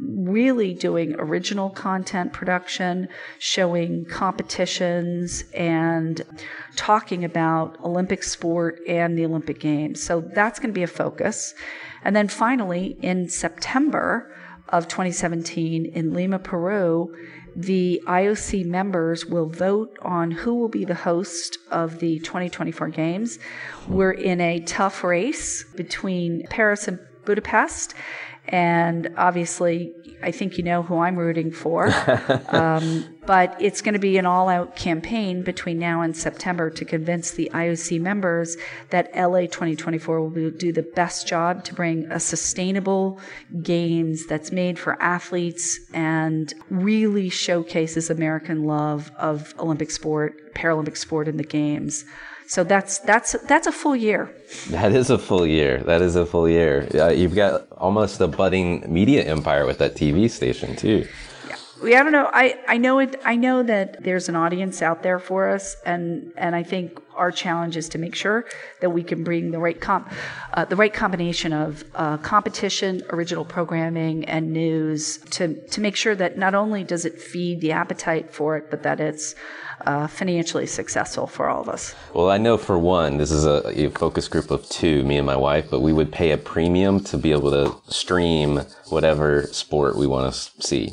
really 0.00 0.74
doing 0.74 1.14
original 1.18 1.70
content 1.70 2.32
production, 2.32 3.08
showing 3.38 4.04
competitions, 4.04 5.44
and 5.54 6.22
talking 6.76 7.24
about 7.24 7.78
Olympic 7.82 8.22
sport 8.22 8.80
and 8.86 9.16
the 9.16 9.24
Olympic 9.24 9.60
Games. 9.60 10.02
So 10.02 10.20
that's 10.20 10.58
going 10.58 10.70
to 10.70 10.78
be 10.78 10.82
a 10.82 10.88
focus. 10.88 11.54
And 12.04 12.14
then 12.14 12.28
finally, 12.28 12.98
in 13.02 13.28
September 13.28 14.34
of 14.68 14.88
2017 14.88 15.86
in 15.86 16.12
Lima, 16.12 16.38
Peru, 16.38 17.14
the 17.56 18.00
IOC 18.06 18.66
members 18.66 19.26
will 19.26 19.48
vote 19.48 19.98
on 20.02 20.30
who 20.30 20.54
will 20.54 20.68
be 20.68 20.84
the 20.84 20.94
host 20.94 21.58
of 21.70 21.98
the 21.98 22.18
2024 22.20 22.88
Games. 22.90 23.38
We're 23.88 24.12
in 24.12 24.40
a 24.40 24.60
tough 24.60 25.02
race 25.02 25.64
between 25.74 26.46
Paris 26.50 26.86
and 26.86 27.00
Budapest. 27.24 27.94
And 28.48 29.10
obviously, 29.16 29.92
I 30.22 30.30
think 30.30 30.56
you 30.58 30.64
know 30.64 30.82
who 30.82 30.98
I'm 30.98 31.16
rooting 31.16 31.52
for. 31.52 31.86
um, 32.48 33.04
but 33.26 33.54
it's 33.60 33.82
going 33.82 33.92
to 33.92 33.98
be 34.00 34.16
an 34.16 34.24
all 34.24 34.48
out 34.48 34.74
campaign 34.74 35.42
between 35.42 35.78
now 35.78 36.00
and 36.00 36.16
September 36.16 36.70
to 36.70 36.84
convince 36.84 37.32
the 37.32 37.50
IOC 37.52 38.00
members 38.00 38.56
that 38.88 39.14
LA 39.14 39.40
2024 39.40 40.20
will 40.22 40.50
do 40.50 40.72
the 40.72 40.82
best 40.82 41.28
job 41.28 41.62
to 41.64 41.74
bring 41.74 42.10
a 42.10 42.18
sustainable 42.18 43.20
games 43.62 44.26
that's 44.26 44.50
made 44.50 44.78
for 44.78 45.00
athletes 45.02 45.78
and 45.92 46.54
really 46.70 47.28
showcases 47.28 48.08
American 48.08 48.64
love 48.64 49.12
of 49.18 49.54
Olympic 49.58 49.90
sport, 49.90 50.54
Paralympic 50.54 50.96
sport, 50.96 51.28
and 51.28 51.38
the 51.38 51.44
games. 51.44 52.06
So 52.48 52.64
that's 52.64 52.98
that's 53.00 53.32
that's 53.46 53.66
a 53.66 53.72
full 53.72 53.94
year. 53.94 54.34
That 54.70 54.92
is 54.92 55.10
a 55.10 55.18
full 55.18 55.46
year. 55.46 55.82
That 55.84 56.00
is 56.00 56.16
a 56.16 56.24
full 56.24 56.48
year. 56.48 56.88
Uh, 56.94 57.08
you've 57.08 57.34
got 57.34 57.70
almost 57.72 58.20
a 58.22 58.26
budding 58.26 58.90
media 58.90 59.22
empire 59.24 59.66
with 59.66 59.76
that 59.78 59.94
TV 59.94 60.30
station 60.30 60.74
too. 60.74 61.06
Yeah, 61.84 62.00
I 62.00 62.02
don't 62.02 62.12
know. 62.12 62.28
I, 62.32 62.58
I 62.66 62.76
know 62.78 62.98
it. 62.98 63.20
I 63.24 63.36
know 63.36 63.62
that 63.62 64.02
there's 64.02 64.28
an 64.28 64.34
audience 64.34 64.82
out 64.82 65.02
there 65.02 65.18
for 65.18 65.48
us, 65.50 65.76
and 65.84 66.32
and 66.36 66.56
I 66.56 66.62
think 66.62 66.98
our 67.14 67.30
challenge 67.30 67.76
is 67.76 67.88
to 67.90 67.98
make 67.98 68.14
sure 68.14 68.46
that 68.80 68.90
we 68.90 69.02
can 69.02 69.22
bring 69.22 69.50
the 69.50 69.58
right 69.58 69.78
comp, 69.78 70.10
uh, 70.54 70.64
the 70.64 70.74
right 70.74 70.92
combination 70.92 71.52
of 71.52 71.84
uh, 71.94 72.16
competition, 72.16 73.02
original 73.10 73.44
programming, 73.44 74.24
and 74.24 74.52
news 74.52 75.18
to 75.30 75.54
to 75.68 75.80
make 75.80 75.96
sure 75.96 76.16
that 76.16 76.38
not 76.38 76.54
only 76.54 76.82
does 76.82 77.04
it 77.04 77.20
feed 77.20 77.60
the 77.60 77.72
appetite 77.72 78.32
for 78.32 78.56
it, 78.56 78.70
but 78.70 78.82
that 78.82 79.00
it's 79.00 79.34
uh, 79.86 80.06
financially 80.06 80.66
successful 80.66 81.26
for 81.26 81.48
all 81.48 81.60
of 81.60 81.68
us. 81.68 81.94
Well, 82.14 82.30
I 82.30 82.38
know 82.38 82.56
for 82.56 82.78
one, 82.78 83.18
this 83.18 83.30
is 83.30 83.44
a, 83.44 83.62
a, 83.66 83.90
focus 83.90 84.28
group 84.28 84.50
of 84.50 84.68
two, 84.68 85.04
me 85.04 85.16
and 85.16 85.26
my 85.26 85.36
wife, 85.36 85.70
but 85.70 85.80
we 85.80 85.92
would 85.92 86.12
pay 86.12 86.32
a 86.32 86.36
premium 86.36 87.00
to 87.04 87.18
be 87.18 87.32
able 87.32 87.50
to 87.50 87.92
stream 87.92 88.60
whatever 88.88 89.46
sport 89.52 89.96
we 89.96 90.06
want 90.06 90.32
to 90.32 90.62
see. 90.62 90.92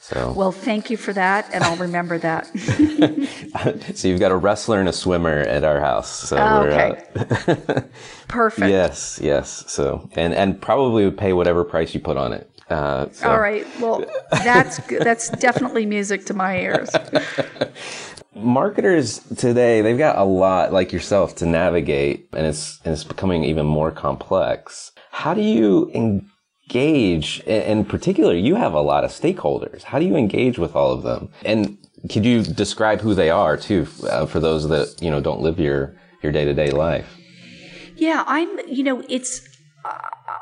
So. 0.00 0.32
Well, 0.36 0.52
thank 0.52 0.88
you 0.88 0.96
for 0.96 1.12
that, 1.14 1.50
and 1.52 1.64
I'll 1.64 1.78
remember 1.78 2.16
that. 2.18 2.46
so 3.96 4.06
you've 4.06 4.20
got 4.20 4.30
a 4.30 4.36
wrestler 4.36 4.78
and 4.78 4.88
a 4.88 4.92
swimmer 4.92 5.40
at 5.40 5.64
our 5.64 5.80
house. 5.80 6.28
So 6.28 6.36
oh, 6.36 6.60
okay. 6.62 7.02
Uh, 7.16 7.80
Perfect. 8.28 8.70
Yes, 8.70 9.18
yes. 9.20 9.64
So 9.66 10.08
and 10.14 10.32
and 10.32 10.62
probably 10.62 11.04
would 11.04 11.18
pay 11.18 11.32
whatever 11.32 11.64
price 11.64 11.92
you 11.92 11.98
put 11.98 12.16
on 12.16 12.32
it. 12.32 12.48
Uh, 12.70 13.08
so. 13.10 13.30
All 13.30 13.40
right. 13.40 13.66
Well, 13.80 14.04
that's 14.30 14.78
that's 14.86 15.28
definitely 15.30 15.86
music 15.86 16.24
to 16.26 16.34
my 16.34 16.58
ears 16.60 16.90
marketers 18.36 19.18
today 19.36 19.80
they've 19.80 19.98
got 19.98 20.18
a 20.18 20.24
lot 20.24 20.72
like 20.72 20.92
yourself 20.92 21.34
to 21.36 21.46
navigate 21.46 22.28
and 22.32 22.46
it's 22.46 22.80
and 22.84 22.92
it's 22.92 23.04
becoming 23.04 23.44
even 23.44 23.66
more 23.66 23.90
complex. 23.90 24.92
How 25.10 25.34
do 25.34 25.40
you 25.40 25.90
engage 25.94 27.40
in 27.40 27.84
particular 27.84 28.34
you 28.34 28.54
have 28.54 28.72
a 28.72 28.80
lot 28.80 29.04
of 29.04 29.10
stakeholders. 29.10 29.82
How 29.82 29.98
do 29.98 30.04
you 30.04 30.16
engage 30.16 30.58
with 30.58 30.76
all 30.76 30.92
of 30.92 31.02
them? 31.02 31.30
And 31.44 31.78
could 32.10 32.24
you 32.24 32.42
describe 32.42 33.00
who 33.00 33.14
they 33.14 33.30
are 33.30 33.56
too 33.56 33.86
uh, 34.08 34.26
for 34.26 34.40
those 34.40 34.68
that 34.68 35.00
you 35.00 35.10
know 35.10 35.20
don't 35.20 35.40
live 35.40 35.58
your 35.58 35.96
your 36.22 36.32
day-to-day 36.32 36.70
life? 36.70 37.16
Yeah 37.96 38.24
i'm 38.26 38.58
you 38.68 38.84
know 38.84 39.02
it's 39.08 39.48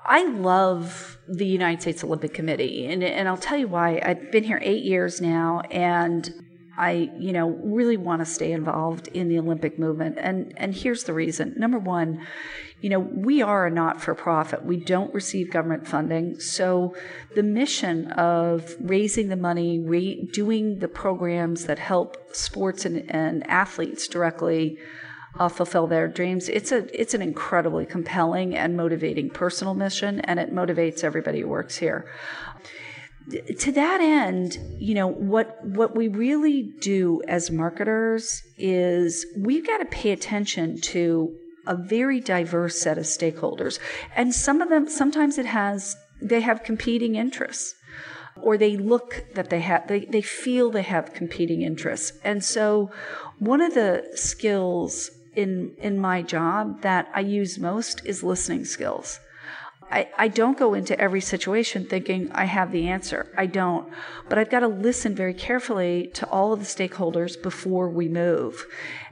I 0.07 0.27
love 0.27 1.19
the 1.29 1.47
United 1.47 1.81
States 1.81 2.05
Olympic 2.05 2.35
Committee, 2.35 2.87
and, 2.87 3.03
and 3.03 3.29
I'll 3.29 3.37
tell 3.37 3.57
you 3.57 3.69
why. 3.69 4.01
I've 4.05 4.31
been 4.31 4.45
here 4.45 4.61
eight 4.63 4.85
years 4.85 5.21
now, 5.21 5.61
and 5.71 6.44
I, 6.77 7.11
you 7.19 7.33
know, 7.33 7.51
really 7.63 7.97
want 7.97 8.21
to 8.21 8.27
stay 8.27 8.53
involved 8.53 9.09
in 9.09 9.29
the 9.29 9.39
Olympic 9.39 9.79
movement. 9.79 10.19
And 10.19 10.53
and 10.57 10.75
here's 10.75 11.05
the 11.05 11.13
reason. 11.13 11.55
Number 11.57 11.79
one, 11.79 12.27
you 12.81 12.91
know, 12.91 12.99
we 12.99 13.43
are 13.43 13.67
a 13.67 13.71
not-for-profit. 13.71 14.65
We 14.65 14.77
don't 14.77 15.15
receive 15.15 15.51
government 15.51 15.87
funding. 15.87 16.41
So 16.41 16.95
the 17.35 17.43
mission 17.43 18.11
of 18.13 18.75
raising 18.81 19.29
the 19.29 19.37
money, 19.37 19.79
re- 19.79 20.29
doing 20.33 20.81
the 20.81 20.89
programs 20.89 21.67
that 21.67 21.79
help 21.79 22.35
sports 22.35 22.85
and, 22.85 23.11
and 23.11 23.47
athletes 23.49 24.07
directly 24.09 24.79
uh, 25.39 25.49
fulfill 25.49 25.87
their 25.87 26.09
dreams. 26.09 26.49
It's 26.49 26.73
a 26.73 26.87
it's 27.01 27.15
an 27.15 27.23
incredibly 27.23 27.87
compelling 27.87 28.57
and 28.57 28.77
motivating 28.77 29.31
personal 29.31 29.75
mission, 29.75 30.21
and 30.21 30.39
it 30.39 30.53
motivates 30.53 31.03
everybody 31.05 31.41
who 31.41 31.49
works 31.49 31.77
here 31.77 32.07
to 33.31 33.73
that 33.73 34.01
end, 34.01 34.59
you 34.79 34.95
know, 34.95 35.09
what 35.09 35.65
what 35.65 35.97
we 35.97 36.09
really 36.09 36.63
do 36.81 37.23
as 37.27 37.51
marketers 37.51 38.43
is 38.59 39.27
we've 39.37 39.67
got 39.67 39.79
to 39.79 39.87
pay 39.87 40.11
attention 40.11 40.81
to 40.81 41.35
a 41.67 41.75
very 41.75 42.21
diverse 42.21 42.79
set 42.79 42.99
of 42.99 43.05
stakeholders. 43.05 43.79
And 44.15 44.35
some 44.35 44.61
of 44.61 44.69
them 44.69 44.89
sometimes 44.89 45.39
it 45.39 45.47
has 45.47 45.97
they 46.21 46.41
have 46.41 46.63
competing 46.63 47.15
interests 47.15 47.75
or 48.43 48.59
they 48.59 48.77
look 48.77 49.25
that 49.35 49.51
they 49.51 49.61
have 49.61 49.89
they, 49.89 50.05
they 50.05 50.23
feel 50.23 50.71
they 50.71 50.83
have 50.83 51.15
competing 51.15 51.63
interests. 51.63 52.13
And 52.25 52.45
so 52.45 52.91
one 53.39 53.63
of 53.63 53.75
the 53.75 54.11
skills 54.15 55.11
in 55.35 55.75
in 55.79 55.99
my 55.99 56.21
job 56.21 56.83
that 56.83 57.09
I 57.15 57.21
use 57.21 57.59
most 57.59 58.05
is 58.05 58.23
listening 58.23 58.67
skills. 58.67 59.19
I, 59.91 60.09
I 60.17 60.29
don't 60.29 60.59
go 60.59 60.75
into 60.75 60.99
every 60.99 61.21
situation 61.21 61.87
thinking 61.87 62.31
I 62.33 62.45
have 62.45 62.73
the 62.73 62.89
answer. 62.89 63.33
I 63.37 63.47
don't. 63.47 63.89
But 64.29 64.39
I've 64.39 64.51
got 64.51 64.61
to 64.61 64.69
listen 64.69 65.15
very 65.15 65.35
carefully 65.35 66.11
to 66.15 66.27
all 66.29 66.53
of 66.53 66.61
the 66.61 66.67
stakeholders 66.67 67.41
before 67.41 67.89
we 67.89 68.09
move 68.09 68.67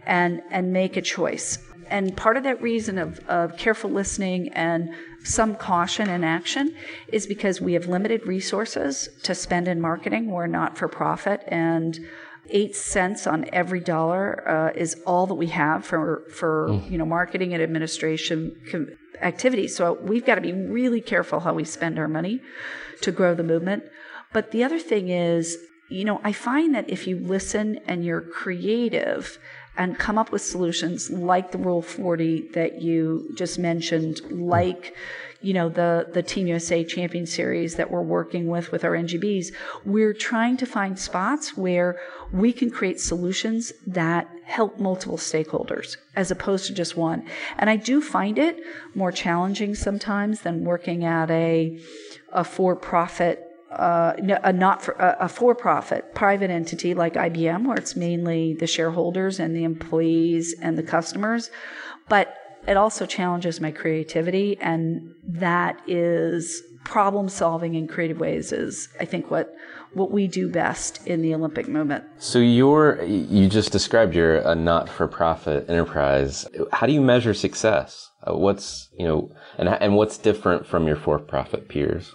and, 0.06 0.42
and 0.50 0.72
make 0.72 0.96
a 0.96 1.02
choice. 1.02 1.58
And 1.88 2.16
part 2.16 2.36
of 2.36 2.44
that 2.44 2.62
reason 2.62 2.96
of, 2.98 3.20
of 3.28 3.56
careful 3.56 3.90
listening 3.90 4.48
and 4.54 4.94
some 5.24 5.54
caution 5.54 6.08
and 6.08 6.24
action 6.24 6.74
is 7.08 7.26
because 7.26 7.60
we 7.60 7.74
have 7.74 7.86
limited 7.86 8.26
resources 8.26 9.08
to 9.22 9.34
spend 9.34 9.68
in 9.68 9.80
marketing. 9.80 10.30
We're 10.30 10.46
not 10.46 10.76
for 10.76 10.88
profit 10.88 11.44
and 11.48 12.00
eight 12.50 12.74
cents 12.74 13.26
on 13.26 13.46
every 13.52 13.80
dollar 13.80 14.46
uh, 14.48 14.72
is 14.74 15.00
all 15.06 15.26
that 15.26 15.34
we 15.34 15.48
have 15.48 15.84
for 15.84 16.24
for 16.30 16.68
mm. 16.70 16.90
you 16.90 16.98
know 16.98 17.06
marketing 17.06 17.54
and 17.54 17.62
administration 17.62 18.56
com- 18.70 18.88
activities. 19.20 19.76
So 19.76 19.94
we've 20.02 20.24
got 20.24 20.34
to 20.36 20.40
be 20.40 20.52
really 20.52 21.00
careful 21.00 21.40
how 21.40 21.54
we 21.54 21.64
spend 21.64 21.98
our 21.98 22.08
money 22.08 22.40
to 23.02 23.12
grow 23.12 23.34
the 23.34 23.42
movement. 23.42 23.84
But 24.32 24.50
the 24.50 24.64
other 24.64 24.78
thing 24.78 25.08
is, 25.08 25.58
you 25.88 26.04
know, 26.04 26.20
I 26.24 26.32
find 26.32 26.74
that 26.74 26.88
if 26.88 27.06
you 27.06 27.18
listen 27.18 27.78
and 27.86 28.04
you're 28.04 28.20
creative 28.20 29.38
and 29.76 29.98
come 29.98 30.18
up 30.18 30.32
with 30.32 30.42
solutions 30.42 31.10
like 31.10 31.50
the 31.50 31.58
Rule 31.58 31.82
40 31.82 32.48
that 32.54 32.82
you 32.82 33.30
just 33.36 33.58
mentioned, 33.58 34.20
like 34.30 34.94
you 35.42 35.52
know 35.52 35.68
the 35.68 36.08
the 36.12 36.22
Team 36.22 36.46
USA 36.46 36.84
Champion 36.84 37.26
Series 37.26 37.76
that 37.76 37.90
we're 37.90 38.02
working 38.02 38.46
with 38.46 38.72
with 38.72 38.84
our 38.84 38.92
NGBs, 38.92 39.52
we're 39.84 40.14
trying 40.14 40.56
to 40.58 40.66
find 40.66 40.98
spots 40.98 41.56
where 41.56 42.00
we 42.32 42.52
can 42.52 42.70
create 42.70 43.00
solutions 43.00 43.72
that 43.86 44.28
help 44.44 44.78
multiple 44.78 45.16
stakeholders 45.16 45.96
as 46.16 46.30
opposed 46.30 46.66
to 46.66 46.74
just 46.74 46.96
one. 46.96 47.26
And 47.58 47.68
I 47.68 47.76
do 47.76 48.00
find 48.00 48.38
it 48.38 48.60
more 48.94 49.12
challenging 49.12 49.74
sometimes 49.74 50.40
than 50.40 50.64
working 50.64 51.04
at 51.04 51.30
a 51.30 51.78
a 52.32 52.44
for-profit 52.44 53.48
uh, 53.70 54.12
a 54.44 54.52
not 54.52 54.82
for, 54.82 54.94
a 54.98 55.28
for-profit 55.28 56.14
private 56.14 56.50
entity 56.50 56.92
like 56.92 57.14
IBM, 57.14 57.66
where 57.66 57.76
it's 57.76 57.96
mainly 57.96 58.52
the 58.52 58.66
shareholders 58.66 59.40
and 59.40 59.56
the 59.56 59.64
employees 59.64 60.54
and 60.60 60.76
the 60.76 60.82
customers, 60.82 61.50
but 62.08 62.36
it 62.66 62.76
also 62.76 63.06
challenges 63.06 63.60
my 63.60 63.70
creativity, 63.70 64.58
and 64.60 65.14
that 65.24 65.80
is 65.86 66.62
problem 66.84 67.28
solving 67.28 67.74
in 67.74 67.86
creative 67.86 68.18
ways 68.18 68.52
is 68.52 68.88
I 68.98 69.04
think 69.04 69.30
what 69.30 69.54
what 69.94 70.10
we 70.10 70.26
do 70.26 70.48
best 70.48 71.06
in 71.06 71.22
the 71.22 71.34
Olympic 71.34 71.68
movement. 71.68 72.04
So 72.18 72.38
you're 72.38 73.02
you 73.04 73.48
just 73.48 73.72
described 73.72 74.14
you're 74.14 74.38
a 74.38 74.54
not-for-profit 74.54 75.68
enterprise. 75.68 76.46
How 76.72 76.86
do 76.86 76.92
you 76.92 77.00
measure 77.00 77.34
success? 77.34 78.10
Uh, 78.26 78.36
what's 78.36 78.88
you 78.98 79.06
know 79.06 79.34
and 79.58 79.68
and 79.68 79.96
what's 79.96 80.18
different 80.18 80.66
from 80.66 80.86
your 80.86 80.96
for-profit 80.96 81.68
peers? 81.68 82.14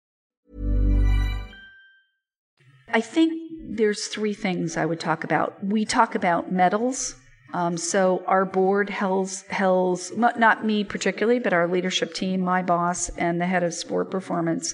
I 2.93 3.01
think 3.01 3.33
there's 3.63 4.07
three 4.07 4.33
things 4.33 4.77
I 4.77 4.85
would 4.85 4.99
talk 4.99 5.23
about. 5.23 5.63
We 5.63 5.85
talk 5.85 6.15
about 6.15 6.51
medals. 6.51 7.15
Um, 7.53 7.77
so 7.77 8.23
our 8.27 8.45
board 8.45 8.89
holds, 8.89 9.43
holds, 9.51 10.15
not 10.15 10.65
me 10.65 10.83
particularly, 10.83 11.39
but 11.39 11.53
our 11.53 11.67
leadership 11.67 12.13
team, 12.13 12.41
my 12.41 12.61
boss, 12.61 13.09
and 13.09 13.41
the 13.41 13.45
head 13.45 13.63
of 13.63 13.73
sport 13.73 14.09
performance 14.09 14.73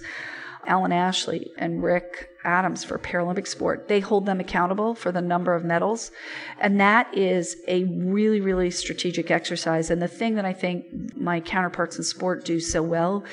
Alan 0.67 0.91
Ashley 0.91 1.49
and 1.57 1.81
Rick 1.81 2.29
Adams 2.43 2.83
for 2.83 2.99
Paralympic 2.99 3.47
sport. 3.47 3.87
They 3.87 4.01
hold 4.01 4.25
them 4.25 4.39
accountable 4.39 4.95
for 4.95 5.11
the 5.11 5.21
number 5.21 5.55
of 5.55 5.63
medals. 5.63 6.11
And 6.59 6.79
that 6.79 7.17
is 7.17 7.55
a 7.67 7.85
really, 7.85 8.41
really 8.41 8.69
strategic 8.69 9.31
exercise. 9.31 9.89
And 9.89 10.01
the 10.01 10.07
thing 10.07 10.35
that 10.35 10.45
I 10.45 10.53
think 10.53 11.15
my 11.15 11.39
counterparts 11.39 11.97
in 11.97 12.03
sport 12.03 12.43
do 12.43 12.59
so 12.59 12.83
well 12.83 13.23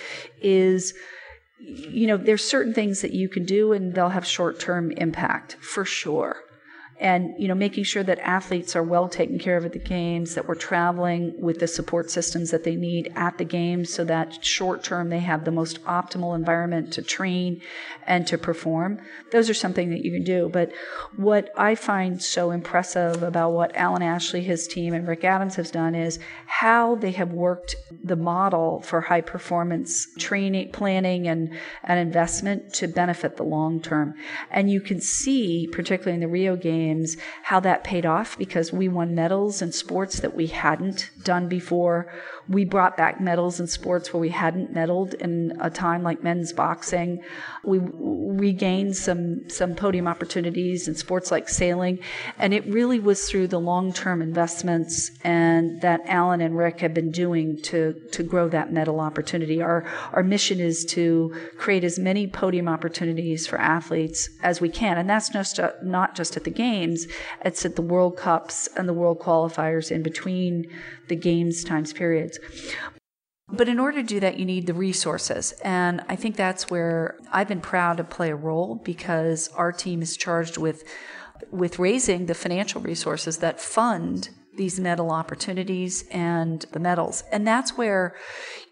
is 0.40 0.94
you 1.66 2.06
know, 2.06 2.16
there's 2.16 2.44
certain 2.44 2.74
things 2.74 3.00
that 3.02 3.12
you 3.12 3.28
can 3.28 3.44
do 3.44 3.72
and 3.72 3.94
they'll 3.94 4.10
have 4.10 4.26
short 4.26 4.60
term 4.60 4.90
impact 4.92 5.56
for 5.60 5.84
sure 5.84 6.36
and 7.00 7.34
you 7.38 7.48
know 7.48 7.54
making 7.54 7.84
sure 7.84 8.02
that 8.02 8.18
athletes 8.20 8.76
are 8.76 8.82
well 8.82 9.08
taken 9.08 9.38
care 9.38 9.56
of 9.56 9.64
at 9.64 9.72
the 9.72 9.78
games 9.78 10.34
that 10.34 10.46
we're 10.46 10.54
traveling 10.54 11.34
with 11.38 11.58
the 11.58 11.66
support 11.66 12.10
systems 12.10 12.50
that 12.50 12.64
they 12.64 12.76
need 12.76 13.12
at 13.16 13.38
the 13.38 13.44
games 13.44 13.92
so 13.92 14.04
that 14.04 14.44
short 14.44 14.82
term 14.82 15.08
they 15.08 15.18
have 15.18 15.44
the 15.44 15.50
most 15.50 15.82
optimal 15.84 16.34
environment 16.34 16.92
to 16.92 17.02
train 17.02 17.60
and 18.06 18.26
to 18.26 18.36
perform. 18.36 19.00
Those 19.32 19.48
are 19.48 19.54
something 19.54 19.90
that 19.90 20.04
you 20.04 20.12
can 20.12 20.24
do. 20.24 20.48
But 20.52 20.72
what 21.16 21.50
i 21.56 21.74
find 21.74 22.22
so 22.22 22.50
impressive 22.50 23.22
about 23.22 23.52
what 23.52 23.74
alan 23.76 24.02
ashley 24.02 24.42
his 24.42 24.66
team 24.66 24.94
and 24.94 25.06
rick 25.06 25.24
adams 25.24 25.54
has 25.56 25.70
done 25.70 25.94
is 25.94 26.18
how 26.46 26.94
they 26.96 27.10
have 27.12 27.32
worked 27.32 27.76
the 28.02 28.16
model 28.16 28.80
for 28.82 29.00
high 29.00 29.20
performance 29.20 30.08
training 30.18 30.70
planning 30.72 31.28
and, 31.28 31.52
and 31.84 31.98
investment 31.98 32.72
to 32.74 32.86
benefit 32.88 33.36
the 33.36 33.42
long 33.42 33.80
term. 33.80 34.14
And 34.50 34.70
you 34.70 34.80
can 34.80 35.00
see 35.00 35.68
particularly 35.72 36.14
in 36.14 36.20
the 36.20 36.28
rio 36.28 36.56
games 36.56 36.74
Games, 36.84 37.16
how 37.42 37.60
that 37.60 37.84
paid 37.84 38.04
off 38.04 38.36
because 38.36 38.72
we 38.72 38.88
won 38.88 39.14
medals 39.14 39.62
in 39.62 39.72
sports 39.72 40.20
that 40.20 40.34
we 40.34 40.46
hadn't 40.48 41.10
done 41.22 41.48
before. 41.48 42.12
We 42.48 42.64
brought 42.64 42.96
back 42.96 43.20
medals 43.20 43.58
in 43.58 43.66
sports 43.66 44.12
where 44.12 44.20
we 44.20 44.28
hadn't 44.28 44.74
medaled 44.74 45.14
in 45.14 45.56
a 45.60 45.70
time 45.70 46.02
like 46.02 46.22
men's 46.22 46.52
boxing. 46.52 47.22
We 47.64 47.78
regained 47.82 48.96
some, 48.96 49.48
some 49.48 49.74
podium 49.74 50.06
opportunities 50.06 50.88
in 50.88 50.94
sports 50.94 51.30
like 51.30 51.48
sailing. 51.48 52.00
And 52.38 52.52
it 52.52 52.66
really 52.66 53.00
was 53.00 53.28
through 53.28 53.48
the 53.48 53.60
long 53.60 53.92
term 53.92 54.20
investments 54.20 55.10
and 55.22 55.80
that 55.80 56.00
Alan 56.06 56.40
and 56.42 56.56
Rick 56.56 56.80
have 56.80 56.92
been 56.92 57.10
doing 57.10 57.60
to, 57.62 57.94
to 58.12 58.22
grow 58.22 58.48
that 58.48 58.72
medal 58.72 59.00
opportunity. 59.00 59.62
Our, 59.62 59.84
our 60.12 60.22
mission 60.22 60.60
is 60.60 60.84
to 60.86 61.34
create 61.56 61.84
as 61.84 61.98
many 61.98 62.26
podium 62.26 62.68
opportunities 62.68 63.46
for 63.46 63.58
athletes 63.58 64.28
as 64.42 64.60
we 64.60 64.68
can. 64.68 64.98
And 64.98 65.08
that's 65.08 65.30
just, 65.30 65.58
not 65.82 66.14
just 66.14 66.36
at 66.36 66.44
the 66.44 66.50
Games, 66.50 66.73
it's 67.44 67.64
at 67.64 67.76
the 67.76 67.82
World 67.82 68.16
Cups 68.16 68.68
and 68.76 68.88
the 68.88 68.92
World 68.92 69.20
Qualifiers 69.20 69.90
in 69.90 70.02
between 70.02 70.70
the 71.08 71.16
Games 71.16 71.64
times 71.64 71.92
periods. 71.92 72.38
But 73.48 73.68
in 73.68 73.78
order 73.78 73.98
to 73.98 74.06
do 74.06 74.20
that, 74.20 74.38
you 74.38 74.44
need 74.44 74.66
the 74.66 74.74
resources. 74.74 75.52
And 75.62 76.02
I 76.08 76.16
think 76.16 76.36
that's 76.36 76.70
where 76.70 77.18
I've 77.30 77.48
been 77.48 77.60
proud 77.60 77.98
to 77.98 78.04
play 78.04 78.30
a 78.30 78.36
role 78.36 78.76
because 78.76 79.48
our 79.48 79.70
team 79.70 80.02
is 80.02 80.16
charged 80.16 80.56
with, 80.56 80.82
with 81.50 81.78
raising 81.78 82.26
the 82.26 82.34
financial 82.34 82.80
resources 82.80 83.38
that 83.38 83.60
fund 83.60 84.30
these 84.56 84.80
medal 84.80 85.10
opportunities 85.10 86.04
and 86.10 86.62
the 86.72 86.80
medals. 86.80 87.24
And 87.32 87.46
that's 87.46 87.76
where, 87.76 88.14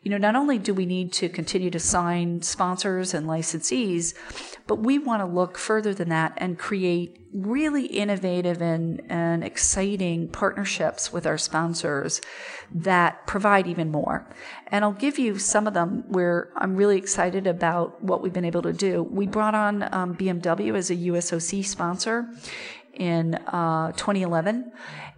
you 0.03 0.11
know, 0.11 0.19
not 0.19 0.37
only 0.37 0.59
do 0.59 0.75
we 0.75 0.87
need 0.87 1.13
to 1.15 1.29
continue 1.29 1.71
to 1.71 1.81
sign 1.81 2.43
sponsors 2.43 3.15
and 3.15 3.27
licensees, 3.27 4.15
but 4.67 4.77
we 4.77 4.99
want 4.99 5.21
to 5.21 5.27
look 5.27 5.59
further 5.59 5.93
than 5.95 6.09
that 6.11 6.35
and 6.37 6.59
create 6.59 7.19
really 7.33 7.87
innovative 7.87 8.61
and, 8.61 9.01
and 9.09 9.43
exciting 9.43 10.29
partnerships 10.29 11.13
with 11.13 11.27
our 11.27 11.39
sponsors 11.39 12.21
that 12.71 13.27
provide 13.27 13.67
even 13.67 13.91
more. 13.91 14.29
And 14.69 14.85
I'll 14.85 14.93
give 14.93 15.19
you 15.19 15.39
some 15.39 15.67
of 15.67 15.75
them 15.75 16.05
where 16.09 16.51
I'm 16.57 16.77
really 16.77 16.99
excited 16.99 17.47
about 17.47 18.03
what 18.03 18.23
we've 18.23 18.33
been 18.33 18.45
able 18.45 18.63
to 18.63 18.73
do. 18.73 19.03
We 19.03 19.27
brought 19.27 19.55
on 19.55 19.83
um, 19.95 20.15
BMW 20.17 20.77
as 20.77 20.91
a 20.91 20.97
USOC 20.97 21.65
sponsor 21.65 22.29
in 22.95 23.35
uh, 23.35 23.93
2011 23.93 24.73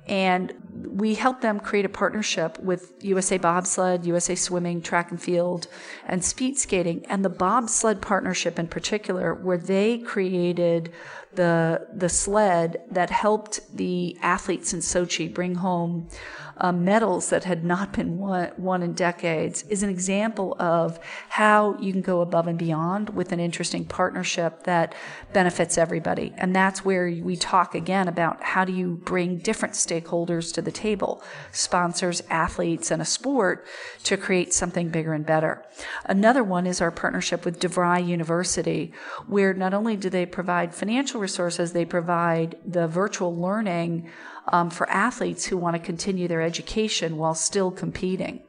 and 0.07 0.53
we 0.71 1.15
helped 1.15 1.41
them 1.41 1.59
create 1.61 1.85
a 1.85 1.89
partnership 1.89 2.59
with 2.59 2.93
USA 3.03 3.39
Bobsled, 3.39 4.05
USA 4.05 4.35
Swimming, 4.35 4.83
Track 4.83 5.11
and 5.11 5.21
Field, 5.21 5.67
and 6.07 6.23
Speed 6.25 6.59
Skating. 6.59 7.05
And 7.07 7.25
the 7.25 7.31
bobsled 7.31 8.03
partnership 8.03 8.59
in 8.59 8.69
particular, 8.69 9.35
where 9.35 9.57
they 9.57 9.99
created 9.99 10.93
the, 11.37 11.87
the 11.93 12.09
sled 12.09 12.83
that 12.91 13.11
helped 13.11 13.61
the 13.77 14.17
athletes 14.23 14.73
in 14.73 14.81
Sochi 14.81 15.33
bring 15.33 15.57
home 15.57 16.09
uh, 16.59 16.73
medals 16.73 17.31
that 17.31 17.45
had 17.45 17.65
not 17.65 17.93
been 17.93 18.19
won, 18.19 18.51
won 18.57 18.83
in 18.83 18.93
decades 18.93 19.63
is 19.65 19.83
an 19.83 19.91
example 19.91 20.57
of 20.59 20.99
how 21.29 21.77
you 21.79 21.93
can 21.93 22.01
go 22.01 22.21
above 22.21 22.47
and 22.47 22.59
beyond 22.59 23.11
with 23.11 23.33
an 23.33 23.41
interesting 23.41 23.85
partnership 23.85 24.65
that 24.65 24.95
benefits 25.33 25.77
everybody. 25.77 26.33
And 26.37 26.55
that's 26.55 26.85
where 26.85 27.07
we 27.07 27.37
talk 27.37 27.75
again 27.75 28.09
about 28.09 28.43
how 28.43 28.65
do 28.65 28.73
you 28.73 29.01
bring 29.05 29.39
different 29.39 29.75
stakeholders 29.75 30.53
to 30.55 30.63
the 30.63 30.73
table, 30.73 31.23
sponsors, 31.51 32.23
athletes, 32.31 32.91
and 32.91 33.03
a 33.03 33.05
sport 33.05 33.67
to 34.05 34.17
create 34.17 34.53
something 34.53 34.91
bigger 34.91 35.13
and 35.13 35.27
better. 35.27 35.65
Another 36.05 36.45
one 36.45 36.67
is 36.67 36.81
our 36.81 36.91
partnership 36.91 37.45
with 37.45 37.59
DeVry 37.59 38.07
University, 38.07 38.93
where 39.27 39.55
not 39.55 39.75
only 39.75 39.97
do 39.97 40.09
they 40.09 40.27
provide 40.27 40.75
financial 40.75 41.21
resources, 41.25 41.73
they 41.73 41.85
provide 41.85 42.57
the 42.65 42.87
virtual 42.87 43.35
learning 43.35 44.09
um, 44.53 44.69
for 44.71 44.89
athletes 44.91 45.47
who 45.47 45.57
want 45.57 45.75
to 45.75 45.83
continue 45.93 46.29
their 46.29 46.43
education 46.43 47.17
while 47.17 47.35
still 47.35 47.71
competing. 47.71 48.43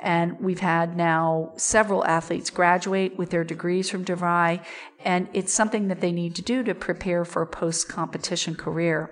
And 0.00 0.38
we've 0.40 0.60
had 0.60 0.96
now 0.96 1.52
several 1.56 2.04
athletes 2.04 2.50
graduate 2.50 3.16
with 3.18 3.30
their 3.30 3.44
degrees 3.44 3.90
from 3.90 4.04
DeVry, 4.04 4.62
and 5.04 5.28
it's 5.32 5.52
something 5.52 5.88
that 5.88 6.00
they 6.00 6.12
need 6.12 6.34
to 6.36 6.42
do 6.42 6.62
to 6.64 6.74
prepare 6.74 7.24
for 7.24 7.42
a 7.42 7.46
post 7.46 7.88
competition 7.88 8.54
career. 8.54 9.10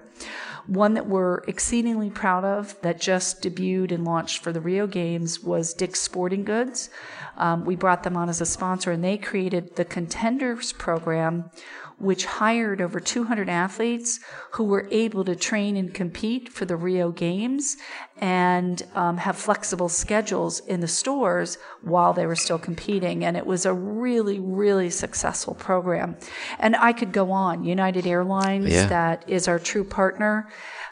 One 0.67 0.95
that 0.95 1.07
we're 1.07 1.39
exceedingly 1.47 2.11
proud 2.11 2.45
of 2.45 2.81
that 2.83 3.01
just 3.01 3.43
debuted 3.43 3.93
and 3.93 4.05
launched 4.05 4.43
for 4.43 4.53
the 4.53 4.61
Rio 4.61 4.87
Games 4.87 5.41
was 5.41 5.75
Dick's 5.75 6.01
Sporting 6.01 6.45
Goods. 6.45 6.91
Um, 7.37 7.65
we 7.65 7.77
brought 7.77 8.03
them 8.03 8.17
on 8.17 8.29
as 8.29 8.41
a 8.41 8.47
sponsor, 8.47 8.91
and 8.91 9.05
they 9.05 9.17
created 9.17 9.77
the 9.77 9.85
Contenders 9.85 10.73
program, 10.73 11.51
which 11.99 12.27
hired 12.27 12.81
over 12.81 13.01
200 13.01 13.49
athletes 13.49 14.21
who 14.53 14.65
were 14.65 14.87
able 14.91 15.25
to 15.25 15.35
train 15.35 15.77
and 15.77 15.95
compete 15.95 16.49
for 16.49 16.67
the 16.67 16.77
Rio 16.77 17.11
Games 17.11 17.79
and 18.19 18.83
um, 18.95 19.17
have 19.17 19.37
flexible 19.37 19.89
schedules 19.89 20.61
in 20.61 20.81
the 20.81 20.89
stores 20.89 21.57
while 21.83 22.13
they 22.13 22.27
were 22.27 22.37
still 22.37 22.59
competing. 22.59 23.25
And 23.25 23.37
it 23.37 23.47
was 23.47 23.65
a 23.65 23.73
really, 23.73 24.39
really 24.39 24.91
successful 24.91 25.55
program. 25.55 26.17
And 26.59 26.77
I 26.77 26.93
could 26.93 27.13
go 27.13 27.33
on. 27.33 27.65
United 27.65 28.07
Airlines, 28.07 28.71
yeah. 28.71 28.87
that 28.87 29.25
is 29.27 29.49
our 29.49 29.59
true 29.59 29.85
partner 29.85 30.49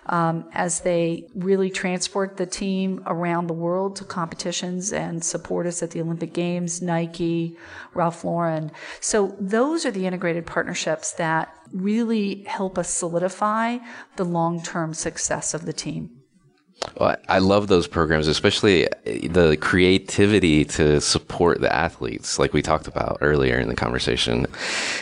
um, 0.07 0.45
as 0.53 0.81
they 0.81 1.29
really 1.35 1.71
transport 1.71 2.37
the 2.37 2.47
team 2.47 3.03
around 3.07 3.47
the 3.47 3.55
world 3.55 3.97
to 3.97 4.05
competitions 4.05 4.93
and 4.93 5.25
support 5.25 5.67
us 5.67 5.83
at 5.83 5.91
the 5.91 6.01
Olympic 6.01 6.33
Games, 6.33 6.83
Nike, 6.83 7.57
Ralph 7.95 8.25
Lauren. 8.25 8.71
So 9.01 9.35
those 9.41 9.87
are 9.87 9.91
the 9.91 10.07
integrated 10.07 10.47
partnerships 10.47 11.13
that 11.13 11.55
really 11.73 12.45
help 12.45 12.79
us 12.79 12.91
solidify 12.91 13.79
the 14.17 14.25
long-term 14.25 14.95
success 14.95 15.55
of 15.55 15.65
the 15.65 15.73
team. 15.73 16.21
Well, 16.99 17.17
I 17.29 17.39
love 17.39 17.69
those 17.69 17.87
programs, 17.87 18.27
especially 18.27 18.89
the 19.05 19.57
creativity 19.61 20.65
to 20.67 21.01
support 21.01 21.61
the 21.61 21.75
athletes, 21.75 22.39
like 22.39 22.53
we 22.53 22.63
talked 22.63 22.89
about 22.89 23.19
earlier 23.21 23.59
in 23.59 23.69
the 23.69 23.77
conversation. 23.77 24.47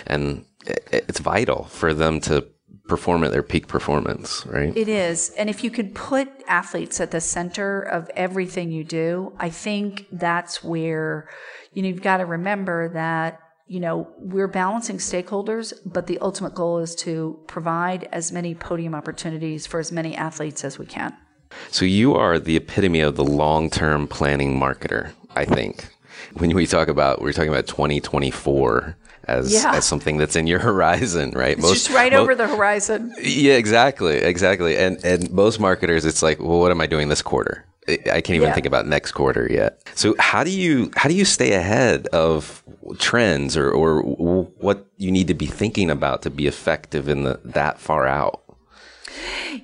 And 0.07 0.45
it's 0.65 1.19
vital 1.19 1.65
for 1.65 1.93
them 1.93 2.21
to 2.21 2.47
perform 2.89 3.25
at 3.25 3.33
their 3.33 3.43
peak 3.43 3.69
performance, 3.69 4.45
right? 4.47 4.77
It 4.77 4.89
is. 4.89 5.31
And 5.31 5.49
if 5.49 5.65
you 5.65 5.71
could 5.71 5.95
put 5.95 6.29
athletes 6.47 7.01
at 7.01 7.11
the 7.11 7.21
center 7.21 7.81
of 7.81 8.11
everything 8.17 8.71
you 8.71 8.85
do, 8.85 9.33
I 9.39 9.51
think 9.51 10.07
that's 10.13 10.63
where, 10.63 11.29
you 11.73 11.83
know, 11.83 11.89
you've 11.89 12.03
got 12.03 12.19
to 12.19 12.27
remember 12.27 12.89
that, 12.91 13.41
you 13.67 13.81
know, 13.81 14.09
we're 14.19 14.49
balancing 14.49 14.99
stakeholders, 14.99 15.73
but 15.87 16.07
the 16.07 16.19
ultimate 16.19 16.55
goal 16.55 16.79
is 16.79 16.95
to 16.97 17.39
provide 17.47 18.09
as 18.13 18.33
many 18.33 18.55
podium 18.55 18.95
opportunities 18.95 19.67
for 19.67 19.81
as 19.81 19.93
many 19.93 20.15
athletes 20.15 20.65
as 20.65 20.79
we 20.79 20.87
can. 20.87 21.17
So 21.71 21.85
you 21.85 22.15
are 22.15 22.39
the 22.39 22.57
epitome 22.57 23.01
of 23.01 23.17
the 23.17 23.25
long 23.25 23.71
term 23.71 24.07
planning 24.07 24.59
marketer, 24.59 25.13
I 25.37 25.45
think. 25.45 25.89
When 26.35 26.55
we 26.55 26.67
talk 26.67 26.89
about, 26.89 27.21
we're 27.21 27.33
talking 27.33 27.51
about 27.51 27.67
2024 27.67 28.97
as 29.25 29.53
yeah. 29.53 29.75
as 29.75 29.85
something 29.85 30.17
that's 30.17 30.37
in 30.37 30.47
your 30.47 30.59
horizon, 30.69 31.31
right? 31.31 31.53
It's 31.53 31.63
most, 31.63 31.73
just 31.87 31.91
right 31.91 32.13
over 32.13 32.35
the 32.35 32.47
horizon. 32.47 33.15
Yeah, 33.23 33.55
exactly, 33.55 34.17
exactly. 34.17 34.77
And 34.77 35.03
and 35.05 35.31
most 35.31 35.61
marketers, 35.61 36.05
it's 36.05 36.23
like, 36.23 36.41
well, 36.41 36.61
what 36.61 36.71
am 36.71 36.81
I 36.81 36.87
doing 36.87 37.09
this 37.09 37.23
quarter? 37.23 37.65
I 37.89 38.21
can't 38.21 38.31
even 38.31 38.49
yeah. 38.49 38.55
think 38.55 38.67
about 38.67 38.87
next 38.87 39.11
quarter 39.11 39.49
yet. 39.51 39.83
So 39.97 40.15
how 40.19 40.45
do 40.45 40.51
you 40.51 40.93
how 40.97 41.09
do 41.09 41.17
you 41.17 41.25
stay 41.25 41.53
ahead 41.55 42.07
of 42.09 42.63
trends 42.99 43.57
or 43.57 43.71
or 43.71 44.03
what 44.03 44.87
you 44.99 45.11
need 45.11 45.27
to 45.29 45.35
be 45.35 45.47
thinking 45.47 45.91
about 45.91 46.23
to 46.23 46.31
be 46.31 46.47
effective 46.47 47.09
in 47.09 47.25
the 47.25 47.41
that 47.45 47.81
far 47.81 48.07
out? 48.07 48.43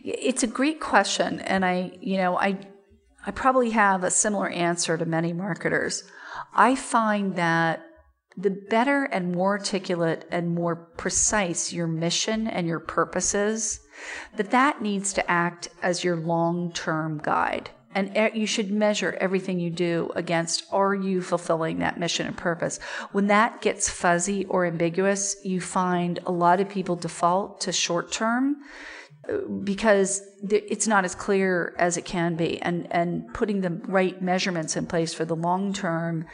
It's 0.05 0.42
a 0.42 0.49
great 0.49 0.81
question, 0.81 1.40
and 1.40 1.64
I 1.64 1.92
you 2.01 2.16
know 2.16 2.37
I 2.37 2.59
I 3.25 3.31
probably 3.31 3.71
have 3.71 4.03
a 4.03 4.11
similar 4.11 4.49
answer 4.49 4.99
to 4.99 5.05
many 5.05 5.33
marketers. 5.33 6.03
I 6.55 6.75
find 6.75 7.37
that 7.37 7.88
the 8.38 8.51
better 8.51 9.05
and 9.05 9.33
more 9.33 9.59
articulate 9.59 10.24
and 10.31 10.55
more 10.55 10.77
precise 10.77 11.72
your 11.72 11.88
mission 11.88 12.46
and 12.46 12.68
your 12.68 12.79
purposes, 12.79 13.81
that 14.37 14.53
that 14.53 14.81
needs 14.81 15.12
to 15.14 15.29
act 15.31 15.68
as 15.83 16.05
your 16.05 16.14
long-term 16.14 17.18
guide. 17.18 17.70
And 17.94 18.37
you 18.37 18.46
should 18.46 18.70
measure 18.70 19.16
everything 19.20 19.59
you 19.59 19.70
do 19.70 20.12
against 20.14 20.64
are 20.70 20.94
you 20.94 21.20
fulfilling 21.20 21.81
that 21.81 21.98
mission 21.98 22.29
and 22.29 22.37
purpose? 22.37 22.79
When 23.11 23.27
that 23.27 23.61
gets 23.61 23.88
fuzzy 23.88 24.44
or 24.44 24.66
ambiguous, 24.66 25.37
you 25.42 25.61
find 25.61 26.20
a 26.24 26.31
lot 26.31 26.61
of 26.61 26.68
people 26.68 26.94
default 26.94 27.61
to 27.62 27.72
short 27.72 28.12
term 28.12 28.59
uh, 29.29 29.38
because 29.64 30.22
it's 30.48 30.87
not 30.87 31.05
as 31.05 31.16
clear 31.16 31.74
as 31.77 31.96
it 31.96 32.05
can 32.05 32.37
be 32.37 32.61
and 32.62 32.87
and 32.92 33.35
putting 33.35 33.62
the 33.62 33.70
right 33.70 34.22
measurements 34.22 34.77
in 34.77 34.87
place 34.87 35.12
for 35.12 35.24
the 35.24 35.35
long 35.35 35.72
term 35.72 36.27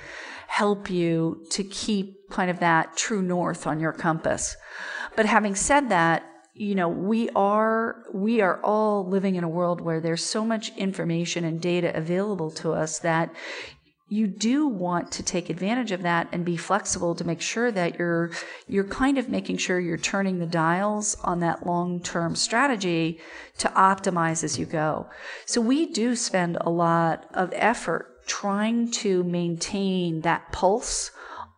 help 0.46 0.90
you 0.90 1.44
to 1.50 1.64
keep 1.64 2.30
kind 2.30 2.50
of 2.50 2.60
that 2.60 2.96
true 2.96 3.22
north 3.22 3.66
on 3.66 3.80
your 3.80 3.92
compass. 3.92 4.56
But 5.16 5.26
having 5.26 5.54
said 5.54 5.88
that, 5.90 6.24
you 6.54 6.74
know, 6.74 6.88
we 6.88 7.28
are 7.30 8.04
we 8.12 8.40
are 8.40 8.60
all 8.62 9.06
living 9.08 9.34
in 9.34 9.44
a 9.44 9.48
world 9.48 9.80
where 9.80 10.00
there's 10.00 10.24
so 10.24 10.44
much 10.44 10.76
information 10.76 11.44
and 11.44 11.60
data 11.60 11.96
available 11.96 12.50
to 12.52 12.72
us 12.72 13.00
that 13.00 13.34
you 14.08 14.28
do 14.28 14.68
want 14.68 15.10
to 15.10 15.22
take 15.22 15.50
advantage 15.50 15.90
of 15.90 16.02
that 16.02 16.28
and 16.30 16.44
be 16.44 16.56
flexible 16.56 17.14
to 17.16 17.24
make 17.24 17.40
sure 17.40 17.72
that 17.72 17.98
you're 17.98 18.30
you're 18.68 18.84
kind 18.84 19.18
of 19.18 19.28
making 19.28 19.56
sure 19.56 19.80
you're 19.80 19.96
turning 19.96 20.38
the 20.38 20.46
dials 20.46 21.16
on 21.24 21.40
that 21.40 21.66
long-term 21.66 22.36
strategy 22.36 23.18
to 23.58 23.68
optimize 23.70 24.44
as 24.44 24.58
you 24.58 24.66
go. 24.66 25.08
So 25.46 25.60
we 25.60 25.86
do 25.86 26.14
spend 26.14 26.58
a 26.60 26.70
lot 26.70 27.26
of 27.34 27.50
effort 27.54 28.13
trying 28.26 28.90
to 28.90 29.24
maintain 29.24 30.20
that 30.22 30.52
pulse 30.52 31.10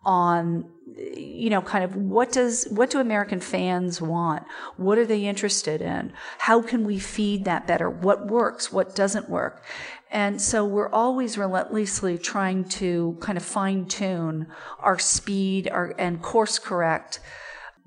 on 0.05 0.71
you 0.97 1.51
know 1.51 1.61
kind 1.61 1.85
of 1.85 1.95
what 1.97 2.33
does 2.33 2.67
what 2.71 2.91
do 2.91 3.01
american 3.01 3.41
fans 3.41 4.01
want? 4.01 4.45
What 4.77 4.99
are 4.99 5.05
they 5.05 5.27
interested 5.27 5.83
in? 5.83 6.13
How 6.39 6.63
can 6.63 6.85
we 6.85 6.99
feed 6.99 7.45
that 7.45 7.67
better? 7.67 7.91
What 7.91 8.29
works? 8.29 8.73
What 8.73 8.95
doesn't 8.95 9.29
work? 9.29 9.65
And 10.11 10.41
so 10.41 10.65
we're 10.65 10.91
always 10.91 11.37
relentlessly 11.37 12.17
trying 12.17 12.65
to 12.65 13.17
kind 13.21 13.37
of 13.37 13.45
fine 13.45 13.87
tune 13.87 14.47
our 14.79 14.99
speed 14.99 15.69
our, 15.69 15.95
and 15.99 16.23
course 16.23 16.59
correct 16.59 17.21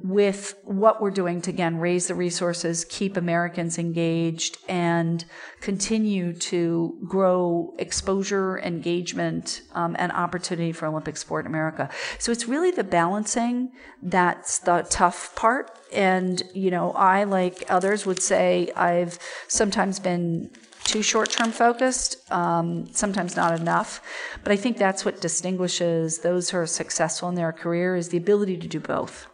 with 0.01 0.55
what 0.63 1.01
we're 1.01 1.11
doing 1.11 1.41
to 1.41 1.49
again 1.49 1.77
raise 1.77 2.07
the 2.07 2.15
resources, 2.15 2.85
keep 2.85 3.17
Americans 3.17 3.77
engaged, 3.77 4.57
and 4.67 5.25
continue 5.59 6.33
to 6.33 6.97
grow 7.07 7.73
exposure, 7.77 8.59
engagement, 8.59 9.61
um, 9.73 9.95
and 9.99 10.11
opportunity 10.11 10.71
for 10.71 10.85
Olympic 10.85 11.17
sport 11.17 11.45
in 11.45 11.51
America. 11.51 11.89
So 12.17 12.31
it's 12.31 12.47
really 12.47 12.71
the 12.71 12.83
balancing 12.83 13.71
that's 14.01 14.59
the 14.59 14.85
tough 14.89 15.35
part. 15.35 15.77
And 15.91 16.41
you 16.53 16.71
know, 16.71 16.91
I 16.91 17.25
like 17.25 17.63
others 17.69 18.05
would 18.05 18.21
say 18.21 18.71
I've 18.75 19.19
sometimes 19.47 19.99
been 19.99 20.51
too 20.85 21.03
short 21.03 21.29
term 21.29 21.51
focused, 21.51 22.31
um, 22.31 22.87
sometimes 22.93 23.35
not 23.35 23.59
enough. 23.59 24.01
But 24.43 24.51
I 24.51 24.55
think 24.55 24.77
that's 24.77 25.05
what 25.05 25.21
distinguishes 25.21 26.19
those 26.19 26.49
who 26.49 26.57
are 26.57 26.65
successful 26.65 27.29
in 27.29 27.35
their 27.35 27.51
career 27.51 27.95
is 27.95 28.09
the 28.09 28.17
ability 28.17 28.57
to 28.57 28.67
do 28.67 28.79
both. 28.79 29.27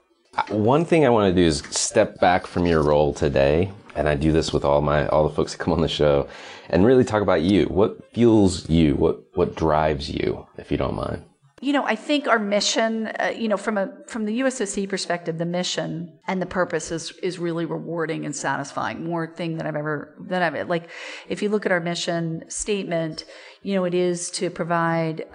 One 0.49 0.85
thing 0.85 1.05
I 1.05 1.09
want 1.09 1.33
to 1.33 1.41
do 1.41 1.47
is 1.47 1.63
step 1.69 2.19
back 2.19 2.45
from 2.45 2.65
your 2.65 2.83
role 2.83 3.13
today, 3.13 3.71
and 3.95 4.07
I 4.07 4.15
do 4.15 4.31
this 4.31 4.51
with 4.51 4.65
all 4.65 4.81
my 4.81 5.07
all 5.07 5.27
the 5.27 5.33
folks 5.33 5.53
that 5.53 5.59
come 5.59 5.73
on 5.73 5.81
the 5.81 5.87
show, 5.87 6.27
and 6.69 6.85
really 6.85 7.03
talk 7.03 7.21
about 7.21 7.41
you. 7.41 7.65
What 7.65 8.13
fuels 8.13 8.69
you? 8.69 8.95
What 8.95 9.21
what 9.35 9.55
drives 9.55 10.09
you, 10.09 10.45
if 10.57 10.71
you 10.71 10.77
don't 10.77 10.95
mind? 10.95 11.23
You 11.65 11.73
know, 11.73 11.83
I 11.83 11.95
think 11.95 12.27
our 12.27 12.37
mission, 12.37 13.07
uh, 13.07 13.33
you 13.35 13.47
know, 13.47 13.57
from 13.57 13.79
a 13.79 13.91
from 14.05 14.25
the 14.25 14.39
USOC 14.41 14.87
perspective, 14.87 15.39
the 15.39 15.47
mission 15.47 16.19
and 16.27 16.39
the 16.39 16.45
purpose 16.45 16.91
is 16.91 17.09
is 17.23 17.39
really 17.39 17.65
rewarding 17.65 18.23
and 18.23 18.35
satisfying. 18.35 19.03
More 19.03 19.25
thing 19.25 19.57
that 19.57 19.65
I've 19.65 19.75
ever 19.75 20.15
that 20.29 20.43
I've 20.43 20.69
like. 20.69 20.91
If 21.27 21.41
you 21.41 21.49
look 21.49 21.65
at 21.65 21.71
our 21.71 21.79
mission 21.79 22.43
statement, 22.49 23.25
you 23.63 23.73
know, 23.73 23.83
it 23.83 23.95
is 23.95 24.29
to 24.37 24.51
provide, 24.51 25.25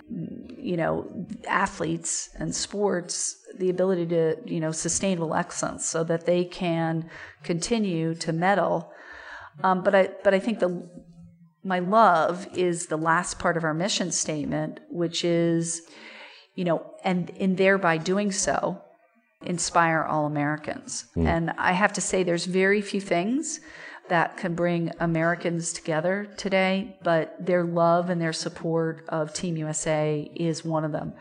you 0.56 0.76
know, 0.76 1.10
athletes 1.48 2.30
and 2.36 2.54
sports 2.54 3.34
the 3.58 3.68
ability 3.68 4.06
to, 4.06 4.36
you 4.44 4.60
know, 4.60 4.70
sustainable 4.70 5.34
excellence, 5.34 5.84
so 5.84 6.04
that 6.04 6.26
they 6.26 6.44
can 6.44 7.10
continue 7.42 8.14
to 8.14 8.32
medal. 8.32 8.92
Um, 9.64 9.82
but 9.82 9.96
I 9.96 10.10
but 10.22 10.32
I 10.32 10.38
think 10.38 10.60
the 10.60 10.88
my 11.64 11.80
love 11.80 12.46
is 12.54 12.86
the 12.86 12.96
last 12.96 13.40
part 13.40 13.56
of 13.56 13.64
our 13.64 13.74
mission 13.74 14.12
statement, 14.12 14.78
which 14.90 15.24
is 15.24 15.82
you 16.61 16.66
know, 16.66 16.85
and 17.05 17.31
in 17.31 17.57
thereby 17.57 17.96
doing 17.96 18.31
so, 18.31 18.79
inspire 19.40 20.03
all 20.03 20.27
Americans. 20.27 21.07
Mm. 21.16 21.27
And 21.27 21.51
I 21.57 21.73
have 21.73 21.94
to 21.94 22.03
say, 22.03 22.23
there's 22.23 22.44
very 22.44 22.83
few 22.83 23.01
things 23.01 23.61
that 24.09 24.37
can 24.37 24.55
bring 24.55 24.92
Americans 25.01 25.73
together 25.73 26.29
today, 26.37 26.99
but 27.03 27.35
their 27.40 27.64
love 27.64 28.11
and 28.11 28.20
their 28.20 28.35
support 28.35 29.07
of 29.09 29.33
Team 29.33 29.57
USA 29.57 30.31
is 30.35 30.62
one 30.62 30.85
of 30.85 30.92
them. 30.92 31.14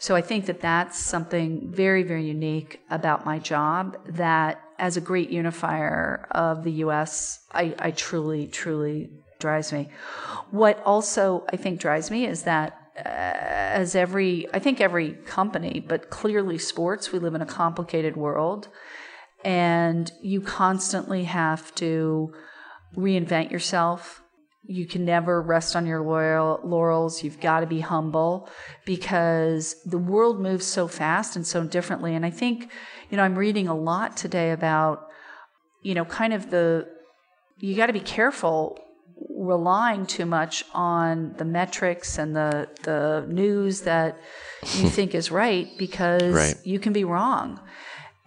So 0.00 0.16
I 0.16 0.22
think 0.22 0.46
that 0.46 0.60
that's 0.60 0.98
something 0.98 1.70
very, 1.70 2.02
very 2.02 2.26
unique 2.26 2.80
about 2.90 3.24
my 3.24 3.38
job 3.38 3.96
that 4.08 4.60
as 4.80 4.96
a 4.96 5.00
great 5.00 5.30
unifier 5.30 6.26
of 6.32 6.64
the 6.64 6.72
US, 6.84 7.46
I, 7.52 7.76
I 7.78 7.92
truly, 7.92 8.48
truly 8.48 9.10
drives 9.38 9.72
me. 9.72 9.88
What 10.50 10.82
also 10.84 11.44
I 11.52 11.56
think 11.56 11.78
drives 11.78 12.10
me 12.10 12.26
is 12.26 12.42
that 12.42 12.76
as 13.70 13.94
every, 13.94 14.46
I 14.52 14.58
think 14.58 14.80
every 14.80 15.12
company, 15.12 15.84
but 15.86 16.10
clearly 16.10 16.58
sports, 16.58 17.12
we 17.12 17.18
live 17.18 17.34
in 17.34 17.42
a 17.42 17.46
complicated 17.46 18.16
world. 18.16 18.68
And 19.44 20.12
you 20.20 20.40
constantly 20.42 21.24
have 21.24 21.74
to 21.76 22.34
reinvent 22.96 23.50
yourself. 23.50 24.22
You 24.64 24.86
can 24.86 25.04
never 25.04 25.40
rest 25.40 25.74
on 25.74 25.86
your 25.86 26.02
laurels. 26.02 27.24
You've 27.24 27.40
got 27.40 27.60
to 27.60 27.66
be 27.66 27.80
humble 27.80 28.48
because 28.84 29.76
the 29.86 29.98
world 29.98 30.40
moves 30.40 30.66
so 30.66 30.86
fast 30.86 31.36
and 31.36 31.46
so 31.46 31.64
differently. 31.64 32.14
And 32.14 32.26
I 32.26 32.30
think, 32.30 32.70
you 33.08 33.16
know, 33.16 33.22
I'm 33.22 33.38
reading 33.38 33.68
a 33.68 33.74
lot 33.74 34.16
today 34.16 34.50
about, 34.50 35.06
you 35.82 35.94
know, 35.94 36.04
kind 36.04 36.34
of 36.34 36.50
the, 36.50 36.86
you 37.58 37.74
got 37.74 37.86
to 37.86 37.94
be 37.94 38.00
careful 38.00 38.78
relying 39.28 40.06
too 40.06 40.26
much 40.26 40.64
on 40.72 41.34
the 41.38 41.44
metrics 41.44 42.18
and 42.18 42.34
the 42.34 42.68
the 42.82 43.24
news 43.28 43.82
that 43.82 44.18
you 44.76 44.88
think 44.88 45.14
is 45.14 45.30
right 45.30 45.68
because 45.78 46.32
right. 46.34 46.54
you 46.64 46.78
can 46.78 46.92
be 46.92 47.04
wrong. 47.04 47.60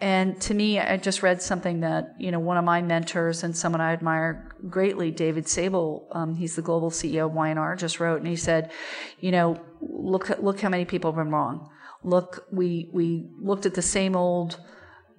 And 0.01 0.41
to 0.41 0.53
me, 0.53 0.79
I 0.79 0.97
just 0.97 1.23
read 1.23 1.41
something 1.41 1.79
that 1.79 2.15
you 2.19 2.31
know 2.31 2.39
one 2.39 2.57
of 2.57 2.65
my 2.65 2.81
mentors 2.81 3.43
and 3.43 3.55
someone 3.55 3.79
I 3.79 3.93
admire 3.93 4.53
greatly, 4.69 5.11
David 5.11 5.47
Sable. 5.47 6.09
Um, 6.11 6.35
he's 6.35 6.55
the 6.55 6.61
global 6.61 6.91
CEO 6.91 7.27
of 7.27 7.33
Y&R. 7.33 7.75
Just 7.75 7.99
wrote, 7.99 8.19
and 8.19 8.27
he 8.27 8.35
said, 8.35 8.71
you 9.19 9.31
know, 9.31 9.61
look 9.81 10.29
look 10.39 10.59
how 10.61 10.69
many 10.69 10.85
people 10.85 11.11
have 11.11 11.17
been 11.17 11.31
wrong. 11.31 11.69
Look, 12.03 12.45
we 12.51 12.89
we 12.91 13.29
looked 13.39 13.65
at 13.65 13.75
the 13.75 13.81
same 13.81 14.15
old 14.15 14.59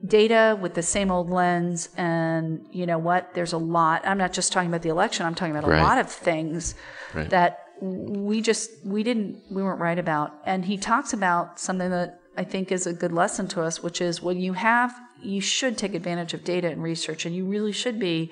data 0.06 0.58
with 0.60 0.74
the 0.74 0.82
same 0.82 1.10
old 1.10 1.30
lens. 1.30 1.88
And 1.96 2.66
you 2.70 2.86
know 2.86 2.98
what? 2.98 3.34
There's 3.34 3.52
a 3.52 3.58
lot. 3.58 4.06
I'm 4.06 4.18
not 4.18 4.32
just 4.32 4.52
talking 4.52 4.68
about 4.68 4.82
the 4.82 4.88
election. 4.88 5.26
I'm 5.26 5.34
talking 5.34 5.56
about 5.56 5.68
a 5.68 5.72
right. 5.72 5.82
lot 5.82 5.98
of 5.98 6.10
things 6.10 6.74
right. 7.14 7.28
that 7.30 7.60
we 7.80 8.40
just 8.40 8.70
we 8.84 9.02
didn't 9.02 9.42
we 9.50 9.62
weren't 9.62 9.80
right 9.80 9.98
about. 9.98 10.34
And 10.44 10.64
he 10.64 10.76
talks 10.76 11.12
about 11.12 11.58
something 11.58 11.90
that 11.90 12.20
I 12.36 12.44
think 12.44 12.72
is 12.72 12.86
a 12.86 12.92
good 12.92 13.12
lesson 13.12 13.48
to 13.48 13.62
us, 13.62 13.82
which 13.82 14.00
is 14.00 14.22
when 14.22 14.40
you 14.40 14.52
have 14.54 14.94
you 15.22 15.40
should 15.40 15.78
take 15.78 15.94
advantage 15.94 16.34
of 16.34 16.44
data 16.44 16.68
and 16.68 16.82
research, 16.82 17.24
and 17.24 17.34
you 17.34 17.46
really 17.46 17.72
should 17.72 17.98
be 17.98 18.30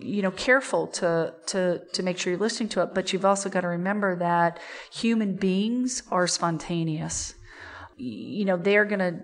you 0.00 0.20
know 0.20 0.30
careful 0.32 0.86
to 0.88 1.32
to 1.46 1.80
to 1.92 2.02
make 2.02 2.18
sure 2.18 2.32
you're 2.32 2.40
listening 2.40 2.68
to 2.68 2.82
it 2.82 2.92
but 2.92 3.12
you've 3.12 3.24
also 3.24 3.48
got 3.48 3.60
to 3.60 3.68
remember 3.68 4.16
that 4.16 4.58
human 4.92 5.34
beings 5.34 6.02
are 6.10 6.26
spontaneous 6.26 7.34
you 7.96 8.44
know 8.44 8.56
they're 8.56 8.84
going 8.84 8.98
to 8.98 9.20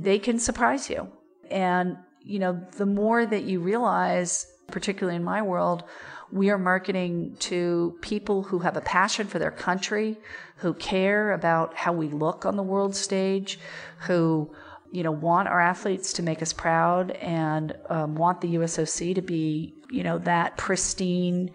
they 0.00 0.18
can 0.18 0.38
surprise 0.38 0.88
you. 0.88 1.08
And, 1.50 1.98
you 2.22 2.38
know, 2.38 2.64
the 2.76 2.86
more 2.86 3.26
that 3.26 3.44
you 3.44 3.60
realize, 3.60 4.46
particularly 4.68 5.16
in 5.16 5.24
my 5.24 5.42
world, 5.42 5.84
we 6.30 6.48
are 6.48 6.58
marketing 6.58 7.36
to 7.40 7.98
people 8.00 8.42
who 8.42 8.60
have 8.60 8.76
a 8.76 8.80
passion 8.80 9.26
for 9.26 9.38
their 9.38 9.50
country, 9.50 10.18
who 10.56 10.72
care 10.74 11.32
about 11.32 11.76
how 11.76 11.92
we 11.92 12.08
look 12.08 12.46
on 12.46 12.56
the 12.56 12.62
world 12.62 12.96
stage, 12.96 13.58
who 14.00 14.50
you 14.90 15.02
know 15.02 15.10
want 15.10 15.48
our 15.48 15.60
athletes 15.60 16.14
to 16.14 16.22
make 16.22 16.40
us 16.40 16.52
proud 16.52 17.10
and 17.12 17.76
um, 17.90 18.14
want 18.14 18.40
the 18.40 18.54
USOC 18.54 19.14
to 19.14 19.22
be 19.22 19.74
you 19.90 20.02
know 20.02 20.18
that 20.18 20.56
pristine, 20.56 21.50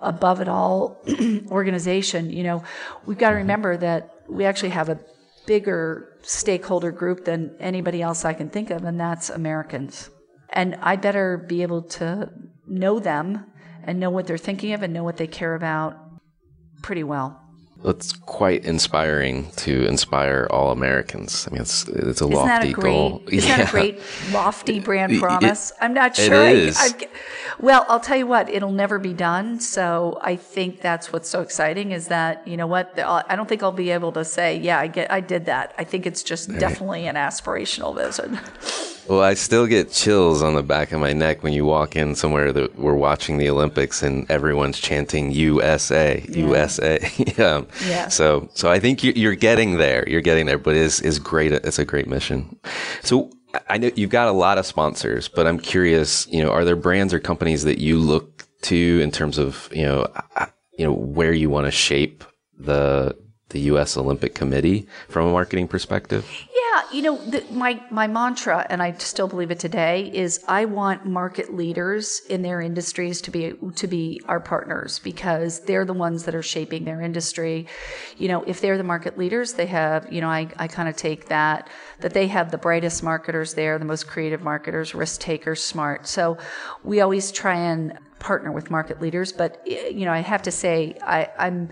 above 0.00 0.40
it 0.40 0.48
all 0.48 1.02
organization. 1.50 2.30
You 2.30 2.44
know, 2.44 2.62
we've 3.06 3.18
got 3.18 3.30
to 3.30 3.36
remember 3.36 3.76
that 3.76 4.22
we 4.28 4.44
actually 4.44 4.70
have 4.70 4.88
a 4.88 5.00
bigger 5.46 6.09
stakeholder 6.22 6.90
group 6.90 7.24
than 7.24 7.56
anybody 7.58 8.02
else 8.02 8.24
I 8.24 8.32
can 8.32 8.50
think 8.50 8.70
of, 8.70 8.84
and 8.84 8.98
that's 8.98 9.30
Americans. 9.30 10.10
And 10.50 10.76
I 10.80 10.96
better 10.96 11.38
be 11.38 11.62
able 11.62 11.82
to 11.82 12.30
know 12.66 12.98
them 12.98 13.46
and 13.84 13.98
know 13.98 14.10
what 14.10 14.26
they're 14.26 14.38
thinking 14.38 14.72
of 14.72 14.82
and 14.82 14.92
know 14.92 15.04
what 15.04 15.16
they 15.16 15.26
care 15.26 15.54
about 15.54 15.96
pretty 16.82 17.04
well. 17.04 17.40
It's 17.82 18.12
quite 18.12 18.64
inspiring 18.64 19.50
to 19.56 19.86
inspire 19.86 20.46
all 20.50 20.70
Americans. 20.70 21.46
I 21.48 21.52
mean, 21.52 21.62
it's 21.62 21.88
it's 21.88 22.20
a 22.20 22.24
isn't 22.24 22.30
lofty 22.30 22.70
a 22.70 22.72
great, 22.72 22.90
goal. 22.90 23.22
Isn't 23.28 23.48
yeah. 23.48 23.56
that 23.56 23.68
a 23.68 23.70
great 23.70 24.00
lofty 24.32 24.80
brand 24.80 25.18
promise? 25.20 25.70
It, 25.70 25.76
I'm 25.80 25.94
not 25.94 26.14
sure. 26.14 26.46
It 26.46 26.56
is. 26.56 26.76
I, 26.78 26.86
I, 26.86 27.08
well, 27.58 27.86
I'll 27.88 28.00
tell 28.00 28.18
you 28.18 28.26
what, 28.26 28.50
it'll 28.50 28.72
never 28.72 28.98
be 28.98 29.14
done. 29.14 29.60
So 29.60 30.18
I 30.20 30.36
think 30.36 30.82
that's 30.82 31.12
what's 31.12 31.28
so 31.28 31.40
exciting 31.40 31.92
is 31.92 32.08
that 32.08 32.46
you 32.46 32.56
know 32.56 32.66
what? 32.66 32.98
I 32.98 33.34
don't 33.34 33.48
think 33.48 33.62
I'll 33.62 33.72
be 33.72 33.90
able 33.90 34.12
to 34.12 34.24
say, 34.24 34.58
yeah, 34.58 34.78
I 34.78 34.86
get, 34.86 35.10
I 35.10 35.20
did 35.20 35.46
that. 35.46 35.74
I 35.78 35.84
think 35.84 36.06
it's 36.06 36.22
just 36.22 36.50
right. 36.50 36.60
definitely 36.60 37.06
an 37.06 37.16
aspirational 37.16 37.94
vision. 37.94 38.38
Well, 39.10 39.22
I 39.22 39.34
still 39.34 39.66
get 39.66 39.90
chills 39.90 40.40
on 40.40 40.54
the 40.54 40.62
back 40.62 40.92
of 40.92 41.00
my 41.00 41.12
neck 41.12 41.42
when 41.42 41.52
you 41.52 41.64
walk 41.64 41.96
in 41.96 42.14
somewhere 42.14 42.52
that 42.52 42.78
we're 42.78 42.94
watching 42.94 43.38
the 43.38 43.50
Olympics 43.50 44.04
and 44.04 44.30
everyone's 44.30 44.78
chanting 44.78 45.32
USA, 45.32 46.24
yeah. 46.28 46.36
USA. 46.36 47.10
yeah. 47.36 47.62
yeah. 47.88 48.06
So, 48.06 48.48
so 48.54 48.70
I 48.70 48.78
think 48.78 49.02
you're 49.02 49.34
getting 49.34 49.78
there. 49.78 50.08
You're 50.08 50.20
getting 50.20 50.46
there, 50.46 50.58
but 50.58 50.76
it's 50.76 51.00
is 51.00 51.18
great. 51.18 51.50
It's 51.52 51.80
a 51.80 51.84
great 51.84 52.06
mission. 52.06 52.56
So 53.02 53.32
I 53.68 53.78
know 53.78 53.90
you've 53.96 54.10
got 54.10 54.28
a 54.28 54.32
lot 54.32 54.58
of 54.58 54.66
sponsors, 54.66 55.26
but 55.26 55.44
I'm 55.44 55.58
curious. 55.58 56.28
You 56.28 56.44
know, 56.44 56.52
are 56.52 56.64
there 56.64 56.76
brands 56.76 57.12
or 57.12 57.18
companies 57.18 57.64
that 57.64 57.78
you 57.78 57.98
look 57.98 58.46
to 58.62 59.00
in 59.02 59.10
terms 59.10 59.38
of 59.38 59.68
you 59.72 59.86
know, 59.86 60.06
you 60.78 60.84
know 60.84 60.92
where 60.92 61.32
you 61.32 61.50
want 61.50 61.66
to 61.66 61.72
shape 61.72 62.22
the 62.56 63.16
the 63.50 63.60
U.S. 63.60 63.96
Olympic 63.96 64.34
Committee 64.34 64.86
from 65.08 65.26
a 65.26 65.32
marketing 65.32 65.68
perspective? 65.68 66.28
Yeah, 66.54 66.82
you 66.92 67.02
know, 67.02 67.16
the, 67.16 67.44
my 67.52 67.80
my 67.90 68.06
mantra, 68.06 68.66
and 68.70 68.82
I 68.82 68.92
still 68.92 69.28
believe 69.28 69.50
it 69.50 69.58
today, 69.58 70.10
is 70.12 70.42
I 70.48 70.64
want 70.64 71.04
market 71.04 71.54
leaders 71.54 72.22
in 72.28 72.42
their 72.42 72.60
industries 72.60 73.20
to 73.22 73.30
be 73.30 73.54
to 73.76 73.86
be 73.86 74.20
our 74.26 74.40
partners 74.40 74.98
because 74.98 75.60
they're 75.60 75.84
the 75.84 75.92
ones 75.92 76.24
that 76.24 76.34
are 76.34 76.42
shaping 76.42 76.84
their 76.84 77.00
industry. 77.00 77.66
You 78.18 78.28
know, 78.28 78.42
if 78.44 78.60
they're 78.60 78.78
the 78.78 78.84
market 78.84 79.18
leaders, 79.18 79.54
they 79.54 79.66
have, 79.66 80.12
you 80.12 80.20
know, 80.20 80.28
I, 80.28 80.48
I 80.56 80.68
kind 80.68 80.88
of 80.88 80.96
take 80.96 81.26
that 81.28 81.68
that 82.00 82.14
they 82.14 82.26
have 82.28 82.50
the 82.50 82.58
brightest 82.58 83.02
marketers 83.02 83.54
there, 83.54 83.78
the 83.78 83.84
most 83.84 84.06
creative 84.06 84.42
marketers, 84.42 84.94
risk 84.94 85.20
takers, 85.20 85.62
smart. 85.62 86.06
So 86.06 86.38
we 86.84 87.00
always 87.00 87.32
try 87.32 87.56
and 87.56 87.98
partner 88.20 88.52
with 88.52 88.70
market 88.70 89.00
leaders, 89.00 89.32
but 89.32 89.62
eh, 89.66 89.88
you 89.88 90.04
know, 90.04 90.12
I 90.12 90.20
have 90.20 90.42
to 90.42 90.50
say, 90.50 90.96
I, 91.02 91.28
I'm 91.38 91.70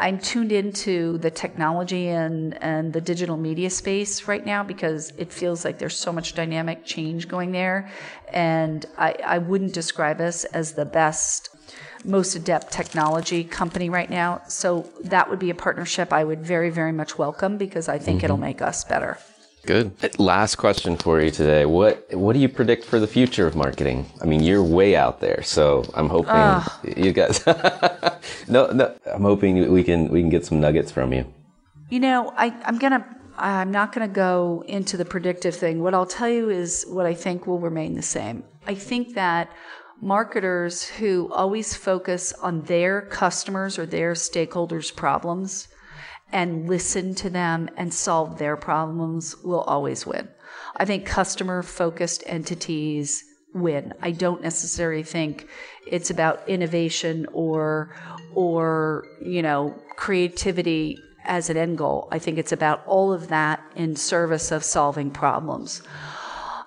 I'm 0.00 0.18
tuned 0.18 0.50
into 0.50 1.18
the 1.18 1.30
technology 1.30 2.08
and, 2.08 2.60
and 2.62 2.90
the 2.90 3.02
digital 3.02 3.36
media 3.36 3.68
space 3.68 4.26
right 4.26 4.44
now 4.44 4.62
because 4.62 5.12
it 5.18 5.30
feels 5.30 5.62
like 5.62 5.78
there's 5.78 5.96
so 5.96 6.10
much 6.10 6.34
dynamic 6.34 6.86
change 6.86 7.28
going 7.28 7.52
there. 7.52 7.90
And 8.32 8.86
I, 8.96 9.14
I 9.22 9.38
wouldn't 9.38 9.74
describe 9.74 10.22
us 10.22 10.44
as 10.44 10.72
the 10.72 10.86
best, 10.86 11.50
most 12.02 12.34
adept 12.34 12.72
technology 12.72 13.44
company 13.44 13.90
right 13.90 14.08
now. 14.08 14.40
So 14.48 14.90
that 15.04 15.28
would 15.28 15.38
be 15.38 15.50
a 15.50 15.54
partnership 15.54 16.14
I 16.14 16.24
would 16.24 16.40
very, 16.46 16.70
very 16.70 16.92
much 16.92 17.18
welcome 17.18 17.58
because 17.58 17.86
I 17.86 17.98
think 17.98 18.18
mm-hmm. 18.18 18.24
it'll 18.24 18.36
make 18.38 18.62
us 18.62 18.84
better. 18.84 19.18
Good. 19.66 20.18
Last 20.18 20.56
question 20.56 20.96
for 20.96 21.20
you 21.20 21.30
today. 21.30 21.64
What 21.66 22.06
what 22.12 22.32
do 22.32 22.38
you 22.38 22.48
predict 22.48 22.84
for 22.84 22.98
the 22.98 23.06
future 23.06 23.46
of 23.46 23.54
marketing? 23.54 24.10
I 24.22 24.24
mean, 24.24 24.42
you're 24.42 24.62
way 24.62 24.96
out 24.96 25.20
there, 25.20 25.42
so 25.42 25.84
I'm 25.94 26.08
hoping 26.08 26.32
oh. 26.34 26.78
you 26.96 27.12
guys. 27.12 27.46
no, 28.48 28.70
no. 28.72 28.94
I'm 29.06 29.22
hoping 29.22 29.70
we 29.70 29.84
can 29.84 30.08
we 30.08 30.20
can 30.20 30.30
get 30.30 30.46
some 30.46 30.60
nuggets 30.60 30.90
from 30.90 31.12
you. 31.12 31.26
You 31.90 32.00
know, 32.00 32.32
I, 32.36 32.54
I'm 32.64 32.78
gonna. 32.78 33.04
I'm 33.36 33.70
not 33.70 33.94
going 33.94 34.06
to 34.06 34.12
go 34.12 34.62
into 34.68 34.98
the 34.98 35.04
predictive 35.06 35.56
thing. 35.56 35.82
What 35.82 35.94
I'll 35.94 36.04
tell 36.04 36.28
you 36.28 36.50
is 36.50 36.84
what 36.88 37.06
I 37.06 37.14
think 37.14 37.46
will 37.46 37.58
remain 37.58 37.94
the 37.94 38.02
same. 38.02 38.44
I 38.66 38.74
think 38.74 39.14
that 39.14 39.50
marketers 40.02 40.84
who 40.86 41.32
always 41.32 41.74
focus 41.74 42.34
on 42.34 42.62
their 42.62 43.00
customers 43.00 43.78
or 43.78 43.86
their 43.86 44.12
stakeholders' 44.12 44.94
problems 44.94 45.68
and 46.32 46.68
listen 46.68 47.14
to 47.16 47.30
them 47.30 47.68
and 47.76 47.92
solve 47.92 48.38
their 48.38 48.56
problems 48.56 49.36
will 49.42 49.62
always 49.62 50.06
win. 50.06 50.28
I 50.76 50.84
think 50.84 51.06
customer 51.06 51.62
focused 51.62 52.22
entities 52.26 53.24
win. 53.54 53.92
I 54.00 54.12
don't 54.12 54.42
necessarily 54.42 55.02
think 55.02 55.48
it's 55.86 56.10
about 56.10 56.48
innovation 56.48 57.26
or 57.32 57.94
or 58.34 59.06
you 59.24 59.42
know 59.42 59.74
creativity 59.96 60.98
as 61.24 61.50
an 61.50 61.56
end 61.56 61.78
goal. 61.78 62.08
I 62.10 62.18
think 62.18 62.38
it's 62.38 62.52
about 62.52 62.84
all 62.86 63.12
of 63.12 63.28
that 63.28 63.62
in 63.76 63.96
service 63.96 64.50
of 64.50 64.64
solving 64.64 65.10
problems. 65.10 65.82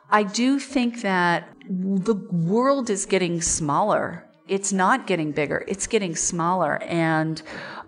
I 0.10 0.24
do 0.24 0.60
think 0.60 1.02
that 1.02 1.50
the 1.68 2.14
world 2.14 2.90
is 2.90 3.06
getting 3.06 3.42
smaller. 3.42 4.30
It's 4.48 4.72
not 4.74 5.08
getting 5.08 5.32
bigger. 5.32 5.64
It's 5.68 5.88
getting 5.88 6.16
smaller 6.16 6.78
and 6.84 7.42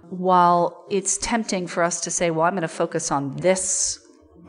while 0.10 0.86
it's 0.89 1.18
tempting 1.18 1.68
for 1.68 1.84
us 1.84 2.02
to 2.02 2.12
say, 2.12 2.32
well, 2.32 2.46
I'm 2.46 2.54
going 2.54 2.62
to 2.62 2.68
focus 2.68 3.12
on 3.12 3.36
this 3.38 4.00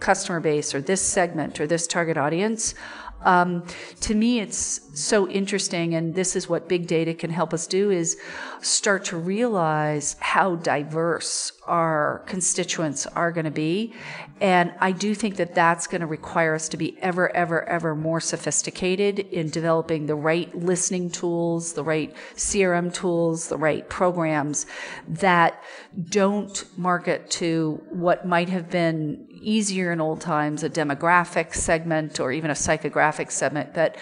customer 0.01 0.41
base 0.41 0.75
or 0.75 0.81
this 0.81 1.01
segment 1.01 1.61
or 1.61 1.67
this 1.67 1.87
target 1.87 2.17
audience, 2.17 2.75
um, 3.23 3.65
to 4.01 4.15
me, 4.15 4.41
it's 4.41 4.81
so 5.01 5.29
interesting, 5.29 5.95
and 5.95 6.15
this 6.15 6.37
is 6.37 6.49
what 6.49 6.69
big 6.69 6.87
data 6.87 7.15
can 7.15 7.31
help 7.31 7.53
us 7.53 7.67
do: 7.67 7.91
is 7.91 8.17
start 8.61 9.05
to 9.07 9.17
realize 9.17 10.17
how 10.21 10.57
diverse 10.57 11.53
our 11.67 12.23
constituents 12.27 13.07
are 13.07 13.33
going 13.33 13.45
to 13.45 13.51
be, 13.51 13.95
and 14.41 14.75
I 14.81 14.93
do 14.93 15.15
think 15.15 15.37
that 15.37 15.55
that's 15.55 15.87
going 15.87 16.03
to 16.03 16.07
require 16.07 16.55
us 16.55 16.69
to 16.69 16.77
be 16.77 16.97
ever, 17.01 17.35
ever, 17.35 17.67
ever 17.69 17.95
more 17.95 18.21
sophisticated 18.21 19.19
in 19.19 19.49
developing 19.49 20.07
the 20.07 20.15
right 20.15 20.55
listening 20.55 21.11
tools, 21.11 21.73
the 21.73 21.85
right 21.85 22.15
CRM 22.35 22.93
tools, 22.93 23.49
the 23.49 23.57
right 23.57 23.89
programs 23.89 24.67
that 25.09 25.63
don't 26.11 26.65
market 26.77 27.31
to 27.31 27.83
what 27.91 28.27
might 28.27 28.51
have 28.51 28.71
been 28.71 29.27
easier 29.41 29.93
in 29.93 30.01
old 30.01 30.21
times, 30.21 30.63
a 30.63 30.71
demographic 30.71 31.55
segment 31.55 32.21
or 32.21 32.33
even 32.33 32.51
a 32.51 32.55
psychographic 32.55 33.31
segment 33.31 33.75
that, 33.75 33.97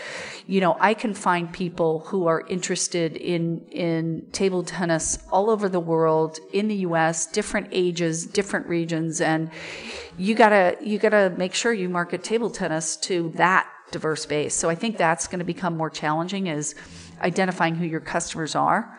you 0.47 0.61
know, 0.61 0.77
I 0.81 0.94
can 0.94 1.14
find 1.14 1.53
people 1.53 2.01
who 2.01 2.27
are 2.27 2.47
interested 2.49 3.16
in, 3.16 3.66
in 3.70 4.27
table 4.33 4.62
tennis 4.62 5.18
all 5.31 5.51
over 5.51 5.68
the 5.68 5.81
world, 5.81 6.38
in 6.53 6.68
the 6.68 6.77
US, 6.77 7.27
different 7.27 7.68
ages, 7.73 8.27
different 8.27 8.66
regions, 8.66 9.20
and 9.20 9.51
you 10.16 10.35
gotta, 10.35 10.77
you 10.81 10.99
gotta 10.99 11.35
make 11.37 11.55
sure 11.55 11.73
you 11.73 11.88
market 11.88 12.23
table 12.23 12.51
tennis 12.51 12.97
to 12.99 13.31
that 13.37 13.68
diverse 13.90 14.27
base. 14.27 14.55
So 14.55 14.68
I 14.68 14.75
think 14.75 14.97
that's 14.97 15.27
going 15.27 15.38
to 15.38 15.44
become 15.44 15.77
more 15.77 15.90
challenging 15.90 16.49
is 16.49 16.75
identifying 17.20 17.77
who 17.77 17.87
your 17.87 18.01
customers 18.01 18.55
are 18.55 18.99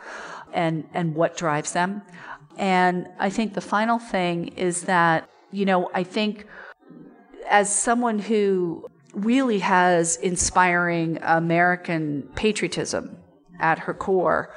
and, 0.53 0.87
and 0.93 1.13
what 1.15 1.35
drives 1.35 1.73
them. 1.73 2.01
And 2.57 3.09
I 3.19 3.29
think 3.29 3.53
the 3.53 3.61
final 3.61 3.99
thing 3.99 4.49
is 4.49 4.83
that 4.83 5.29
you 5.55 5.65
know, 5.65 5.89
I 5.93 6.03
think 6.03 6.45
as 7.49 7.73
someone 7.73 8.19
who 8.19 8.87
really 9.13 9.59
has 9.59 10.17
inspiring 10.17 11.17
American 11.21 12.29
patriotism 12.35 13.17
at 13.59 13.79
her 13.79 13.93
core, 13.93 14.53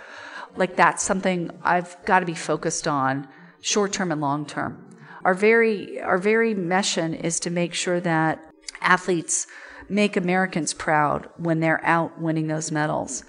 like 0.56 0.74
that's 0.74 1.04
something 1.04 1.52
I've 1.62 1.96
got 2.04 2.20
to 2.20 2.26
be 2.26 2.34
focused 2.34 2.88
on 2.88 3.28
short 3.60 3.92
term 3.92 4.10
and 4.10 4.20
long 4.20 4.44
term. 4.44 4.96
Our 5.24 5.34
very 5.34 6.00
our 6.00 6.18
very 6.18 6.54
mission 6.54 7.14
is 7.14 7.38
to 7.40 7.50
make 7.50 7.74
sure 7.74 8.00
that 8.00 8.40
athletes 8.80 9.46
make 9.88 10.16
Americans 10.16 10.74
proud 10.74 11.28
when 11.36 11.60
they're 11.60 11.84
out 11.84 12.20
winning 12.20 12.48
those 12.48 12.72
medals. 12.72 13.22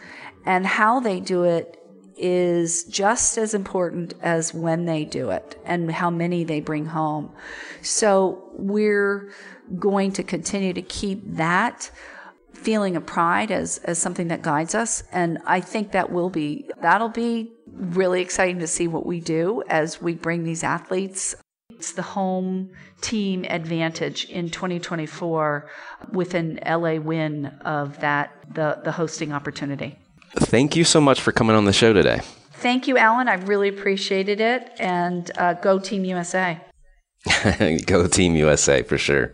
And 0.46 0.66
how 0.66 1.00
they 1.00 1.20
do 1.20 1.44
it 1.44 1.79
is 2.20 2.84
just 2.84 3.38
as 3.38 3.54
important 3.54 4.14
as 4.22 4.54
when 4.54 4.86
they 4.86 5.06
do 5.06 5.30
it 5.30 5.60
and 5.66 5.92
how 5.92 6.10
many 6.10 6.44
they 6.44 6.60
bring 6.60 6.86
home. 6.86 7.32
So 7.82 8.50
we're 8.54 9.32
going 9.78 10.12
to 10.14 10.24
continue 10.24 10.74
to 10.74 10.82
keep 10.82 11.22
that 11.36 11.92
feeling 12.54 12.96
of 12.96 13.06
pride 13.06 13.52
as, 13.52 13.78
as 13.80 13.98
something 13.98 14.28
that 14.28 14.42
guides 14.42 14.76
us. 14.76 15.04
And 15.12 15.40
I 15.46 15.62
think 15.62 15.92
that 15.92 16.12
will 16.12 16.30
be, 16.30 16.70
that'll 16.82 17.10
be 17.10 17.54
really 17.68 18.22
exciting 18.22 18.60
to 18.60 18.68
see 18.68 18.88
what 18.88 19.06
we 19.06 19.20
do 19.22 19.64
as 19.70 20.02
we 20.02 20.14
bring 20.14 20.44
these 20.44 20.64
athletes. 20.64 21.36
It's 21.70 21.94
the 21.94 22.02
home 22.02 22.72
team 23.02 23.46
advantage 23.46 24.26
in 24.26 24.50
2024 24.50 25.70
with 26.12 26.34
an 26.34 26.60
LA 26.68 26.96
win 26.96 27.46
of 27.64 28.00
that, 28.02 28.34
the, 28.54 28.82
the 28.84 28.92
hosting 28.92 29.32
opportunity. 29.32 29.99
Thank 30.36 30.76
you 30.76 30.84
so 30.84 31.02
much 31.02 31.22
for 31.22 31.32
coming 31.32 31.56
on 31.56 31.66
the 31.66 31.74
show 31.74 31.94
today. 31.94 32.22
Thank 32.54 32.88
you, 32.88 32.98
Alan. 32.98 33.28
I 33.28 33.36
really 33.36 33.70
appreciated 33.70 34.42
it. 34.42 34.70
And 34.80 35.32
uh, 35.38 35.54
go 35.54 35.80
Team 35.80 36.06
USA. 36.06 36.60
go 37.86 38.08
Team 38.08 38.36
USA 38.36 38.84
for 38.84 38.98
sure. 38.98 39.34